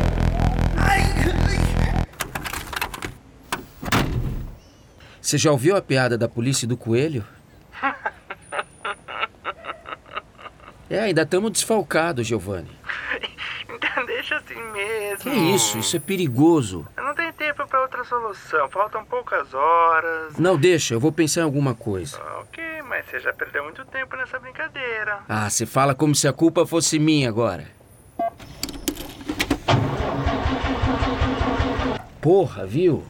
Você 5.20 5.40
já 5.40 5.52
ouviu 5.52 5.76
a 5.76 5.82
piada 5.82 6.20
da 6.20 6.30
polícia 6.30 6.66
e 6.66 6.68
do 6.68 6.78
coelho? 6.78 7.26
É, 10.92 11.02
ainda 11.02 11.22
estamos 11.22 11.52
desfalcados, 11.52 12.26
Giovanni 12.26 12.79
assim 14.54 14.72
mesmo. 14.72 15.18
Que 15.20 15.30
isso? 15.30 15.78
Isso 15.78 15.96
é 15.96 16.00
perigoso. 16.00 16.88
Eu 16.98 17.04
não 17.04 17.14
tenho 17.14 17.32
tempo 17.34 17.68
para 17.68 17.82
outra 17.82 18.04
solução. 18.04 18.70
Faltam 18.70 19.06
poucas 19.06 19.54
horas. 19.54 20.38
Não, 20.38 20.58
deixa. 20.58 20.94
Eu 20.94 21.00
vou 21.00 21.12
pensar 21.12 21.42
em 21.42 21.44
alguma 21.44 21.76
coisa. 21.76 22.20
Ok, 22.40 22.64
mas 22.88 23.06
você 23.06 23.20
já 23.20 23.32
perdeu 23.34 23.64
muito 23.64 23.86
tempo 23.86 24.16
nessa 24.16 24.40
brincadeira. 24.40 25.20
Ah, 25.28 25.50
se 25.50 25.66
fala 25.66 25.94
como 25.94 26.16
se 26.16 26.28
a 26.28 26.34
culpa 26.34 26.66
fosse 26.66 26.98
minha 26.98 27.30
agora. 27.30 27.68
Porra, 32.22 32.66
viu? 32.66 33.04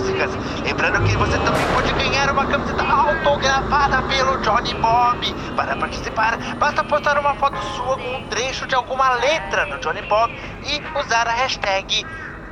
Músicas. 0.00 0.30
Lembrando 0.62 1.04
que 1.06 1.16
você 1.16 1.38
também 1.38 1.66
pode 1.74 1.92
ganhar 1.92 2.30
uma 2.30 2.46
camiseta 2.46 2.82
autografada 2.82 4.02
pelo 4.02 4.38
Johnny 4.38 4.74
Bob. 4.74 5.34
Para 5.54 5.76
participar, 5.76 6.38
basta 6.56 6.82
postar 6.84 7.18
uma 7.18 7.34
foto 7.34 7.56
sua 7.74 7.96
com 7.96 8.16
um 8.16 8.26
trecho 8.28 8.66
de 8.66 8.74
alguma 8.74 9.14
letra 9.14 9.66
no 9.66 9.78
Johnny 9.80 10.02
Bob 10.02 10.32
e 10.64 10.98
usar 10.98 11.28
a 11.28 11.32
hashtag 11.32 12.04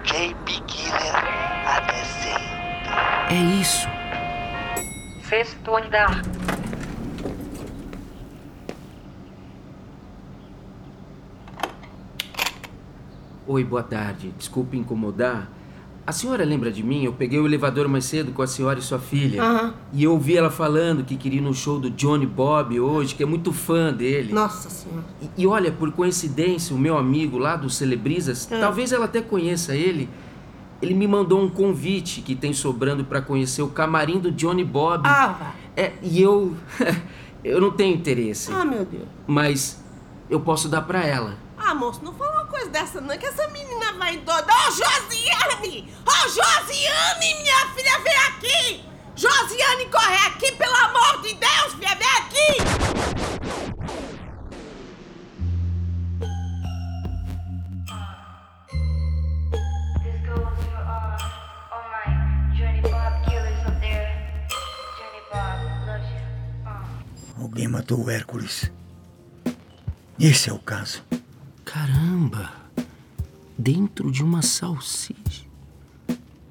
JPKiller 0.04 1.14
até 1.66 2.04
sempre. 2.04 2.58
É 3.30 3.60
isso. 3.60 3.88
Sexto 5.22 5.76
andar. 5.76 6.22
Oi, 13.46 13.64
boa 13.64 13.82
tarde. 13.82 14.30
Desculpe 14.36 14.76
incomodar. 14.76 15.57
A 16.08 16.12
senhora 16.12 16.42
lembra 16.42 16.72
de 16.72 16.82
mim? 16.82 17.04
Eu 17.04 17.12
peguei 17.12 17.38
o 17.38 17.44
elevador 17.44 17.86
mais 17.86 18.06
cedo 18.06 18.32
com 18.32 18.40
a 18.40 18.46
senhora 18.46 18.78
e 18.78 18.82
sua 18.82 18.98
filha. 18.98 19.42
Aham. 19.42 19.74
E 19.92 20.04
eu 20.04 20.12
ouvi 20.12 20.38
ela 20.38 20.48
falando 20.50 21.04
que 21.04 21.18
queria 21.18 21.38
ir 21.38 21.42
no 21.42 21.52
show 21.52 21.78
do 21.78 21.90
Johnny 21.90 22.24
Bob 22.24 22.80
hoje, 22.80 23.14
que 23.14 23.22
é 23.22 23.26
muito 23.26 23.52
fã 23.52 23.92
dele. 23.92 24.32
Nossa 24.32 24.70
senhora. 24.70 25.04
E, 25.20 25.42
e 25.42 25.46
olha, 25.46 25.70
por 25.70 25.92
coincidência, 25.92 26.74
o 26.74 26.78
meu 26.78 26.96
amigo 26.96 27.36
lá 27.36 27.56
do 27.56 27.68
Celebrisas, 27.68 28.48
Ah. 28.50 28.58
talvez 28.58 28.90
ela 28.90 29.04
até 29.04 29.20
conheça 29.20 29.76
ele, 29.76 30.08
ele 30.80 30.94
me 30.94 31.06
mandou 31.06 31.42
um 31.42 31.48
convite 31.50 32.22
que 32.22 32.34
tem 32.34 32.54
sobrando 32.54 33.04
pra 33.04 33.20
conhecer 33.20 33.60
o 33.60 33.68
camarim 33.68 34.18
do 34.18 34.32
Johnny 34.32 34.64
Bob. 34.64 35.02
Ah, 35.06 35.26
vá. 35.38 35.54
É, 35.76 35.92
e 36.02 36.22
eu. 36.22 36.56
eu 37.44 37.60
não 37.60 37.70
tenho 37.70 37.94
interesse. 37.94 38.50
Ah, 38.50 38.64
meu 38.64 38.86
Deus. 38.86 39.04
Mas 39.26 39.84
eu 40.30 40.40
posso 40.40 40.70
dar 40.70 40.80
pra 40.80 41.04
ela. 41.04 41.36
Ah, 41.68 41.74
moço, 41.74 42.02
não 42.02 42.14
fala 42.14 42.32
uma 42.32 42.46
coisa 42.46 42.70
dessa 42.70 42.98
não, 42.98 43.14
que 43.18 43.26
essa 43.26 43.46
menina 43.48 43.92
vai 43.98 44.16
doida. 44.16 44.46
Ô, 44.50 44.70
Josiane! 44.70 45.92
Ô, 46.06 46.28
Josiane, 46.28 47.34
minha 47.42 47.66
filha, 47.74 47.98
vem 47.98 48.16
aqui! 48.26 48.84
Josiane, 49.14 49.84
corre 49.90 50.16
aqui, 50.28 50.50
pelo 50.52 50.74
amor 50.74 51.20
de 51.20 51.34
Deus, 51.34 51.74
filha, 51.74 51.94
vem 51.94 52.08
aqui! 52.16 52.56
Alguém 67.38 67.68
matou 67.68 68.06
o 68.06 68.10
Hércules. 68.10 68.72
Esse 70.18 70.48
é 70.48 70.52
o 70.54 70.58
caso. 70.58 71.17
Caramba! 71.68 72.50
Dentro 73.58 74.10
de 74.10 74.24
uma 74.24 74.40
salsicha. 74.40 75.44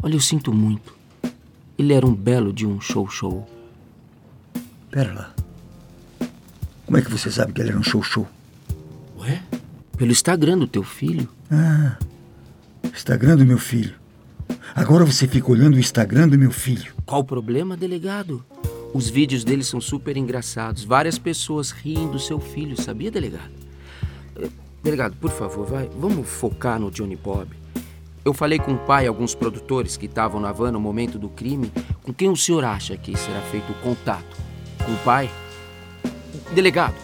Olha, 0.03 0.13
eu 0.13 0.19
sinto 0.19 0.53
muito. 0.53 0.95
Ele 1.75 1.91
era 1.91 2.05
um 2.05 2.13
belo 2.13 2.53
de 2.53 2.67
um 2.67 2.79
show-show. 2.79 3.49
Pera 4.91 5.13
lá. 5.13 5.35
Como 6.85 6.99
é 6.99 7.01
que 7.01 7.09
você 7.09 7.31
sabe 7.31 7.51
que 7.51 7.61
ele 7.61 7.69
era 7.69 7.79
um 7.79 7.83
show-show? 7.83 8.27
Ué? 9.17 9.41
Pelo 9.97 10.11
Instagram 10.11 10.59
do 10.59 10.67
teu 10.67 10.83
filho? 10.83 11.27
Ah, 11.49 11.97
Instagram 12.93 13.37
do 13.37 13.45
meu 13.45 13.57
filho. 13.57 13.95
Agora 14.75 15.03
você 15.03 15.27
fica 15.27 15.51
olhando 15.51 15.77
o 15.77 15.79
Instagram 15.79 16.27
do 16.27 16.37
meu 16.37 16.51
filho. 16.51 16.93
Qual 17.07 17.21
o 17.21 17.25
problema, 17.25 17.75
delegado? 17.75 18.45
Os 18.93 19.09
vídeos 19.09 19.43
dele 19.43 19.63
são 19.63 19.81
super 19.81 20.15
engraçados. 20.15 20.83
Várias 20.83 21.17
pessoas 21.17 21.71
riem 21.71 22.07
do 22.11 22.19
seu 22.19 22.39
filho, 22.39 22.79
sabia, 22.79 23.09
delegado? 23.09 23.66
Delegado, 24.83 25.15
por 25.17 25.31
favor, 25.31 25.65
vai. 25.65 25.89
Vamos 25.97 26.27
focar 26.27 26.79
no 26.79 26.89
Johnny 26.89 27.15
Bob. 27.15 27.49
Eu 28.23 28.33
falei 28.33 28.59
com 28.59 28.73
o 28.73 28.77
pai 28.77 29.05
e 29.05 29.07
alguns 29.07 29.33
produtores 29.33 29.95
que 29.95 30.05
estavam 30.05 30.39
na 30.39 30.51
van 30.51 30.71
no 30.71 30.79
momento 30.79 31.17
do 31.17 31.29
crime. 31.29 31.71
Com 32.03 32.13
quem 32.13 32.29
o 32.29 32.35
senhor 32.35 32.63
acha 32.63 32.97
que 32.97 33.17
será 33.17 33.39
feito 33.41 33.71
o 33.71 33.75
contato? 33.75 34.37
Com 34.85 34.91
o 34.91 34.97
pai? 34.97 35.29
Delegado. 36.53 36.95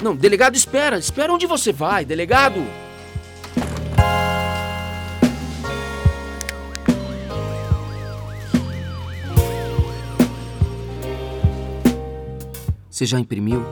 Não, 0.00 0.16
delegado, 0.16 0.56
espera. 0.56 0.98
Espera 0.98 1.32
onde 1.32 1.46
você 1.46 1.72
vai, 1.72 2.04
delegado. 2.04 2.60
Você 12.90 13.06
já 13.06 13.18
imprimiu? 13.18 13.64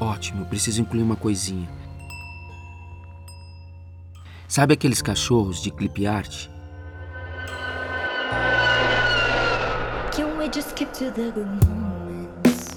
Ótimo, 0.00 0.46
preciso 0.46 0.80
incluir 0.80 1.02
uma 1.02 1.16
coisinha. 1.16 1.68
Sabe 4.56 4.72
aqueles 4.72 5.02
cachorros 5.02 5.60
de 5.60 5.70
clip 5.70 5.98
art? 6.06 6.48
Can 10.12 10.38
we 10.38 10.48
just 10.48 10.70
skip 10.70 10.90
to 10.94 11.10
the 11.10 11.30
good 11.30 11.46
moments? 11.66 12.74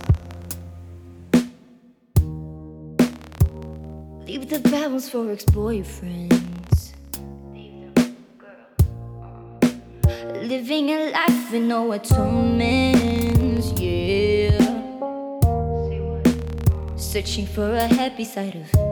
Leave 4.28 4.50
the 4.50 4.60
bad 4.70 4.92
ones 4.92 5.10
for 5.10 5.32
ex-boyfriends. 5.32 6.96
Living 10.44 10.90
a 10.90 11.12
life 11.12 11.50
with 11.50 11.64
no 11.64 11.94
atonements, 11.94 13.72
yeah. 13.80 14.60
Searching 16.98 17.48
for 17.48 17.74
a 17.74 17.88
happy 17.88 18.26
side 18.26 18.58
of 18.58 18.89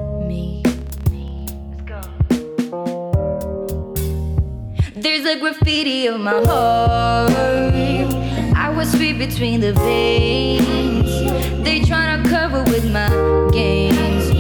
There's 5.00 5.26
a 5.26 5.40
graffiti 5.40 6.10
on 6.10 6.24
my 6.24 6.32
heart. 6.44 7.32
I 8.56 8.74
was 8.76 8.96
free 8.96 9.14
between 9.14 9.60
the 9.60 9.74
veins. 9.74 11.08
They 11.64 11.82
tryna 11.82 12.28
cover 12.28 12.64
with 12.64 12.92
my 12.92 13.08
games. 13.52 14.37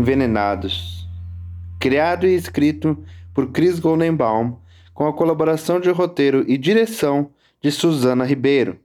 Envenenados. 0.00 1.06
Criado 1.78 2.26
e 2.26 2.34
escrito 2.34 2.96
por 3.34 3.50
Chris 3.50 3.78
Goldenbaum, 3.78 4.56
com 4.94 5.06
a 5.06 5.12
colaboração 5.12 5.78
de 5.78 5.90
roteiro 5.90 6.42
e 6.48 6.56
direção 6.56 7.30
de 7.60 7.70
Suzana 7.70 8.24
Ribeiro. 8.24 8.80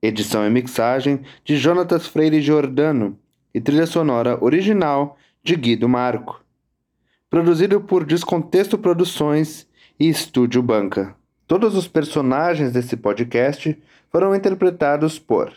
Edição 0.00 0.46
e 0.46 0.50
mixagem 0.50 1.22
de 1.44 1.56
Jonatas 1.56 2.06
Freire 2.06 2.40
Giordano 2.40 3.18
e 3.52 3.60
trilha 3.60 3.86
sonora 3.86 4.38
original 4.40 5.18
de 5.42 5.56
Guido 5.56 5.88
Marco. 5.88 6.40
Produzido 7.28 7.80
por 7.80 8.04
Descontexto 8.04 8.78
Produções 8.78 9.66
e 9.98 10.08
Estúdio 10.08 10.62
Banca. 10.62 11.16
Todos 11.44 11.74
os 11.74 11.88
personagens 11.88 12.72
desse 12.72 12.96
podcast 12.96 13.76
foram 14.12 14.32
interpretados 14.32 15.18
por 15.18 15.52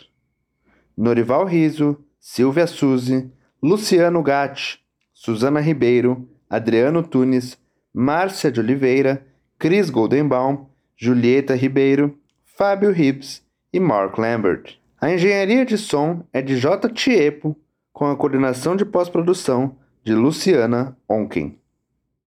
Norival 0.96 1.44
Riso, 1.44 1.96
Silvia 2.18 2.66
Suzy, 2.66 3.30
Luciano 3.66 4.22
Gatti, 4.22 4.78
Suzana 5.10 5.58
Ribeiro, 5.58 6.28
Adriano 6.50 7.02
Tunes, 7.02 7.56
Márcia 7.94 8.52
de 8.52 8.60
Oliveira, 8.60 9.26
Cris 9.58 9.88
Goldenbaum, 9.88 10.66
Julieta 10.94 11.54
Ribeiro, 11.54 12.14
Fábio 12.58 12.90
Hibbs 12.90 13.42
e 13.72 13.80
Mark 13.80 14.18
Lambert. 14.18 14.78
A 15.00 15.10
engenharia 15.10 15.64
de 15.64 15.78
som 15.78 16.24
é 16.30 16.42
de 16.42 16.58
J. 16.58 16.90
Tiepo, 16.90 17.56
com 17.90 18.04
a 18.04 18.14
coordenação 18.14 18.76
de 18.76 18.84
pós-produção 18.84 19.74
de 20.04 20.14
Luciana 20.14 20.94
Onken. 21.08 21.58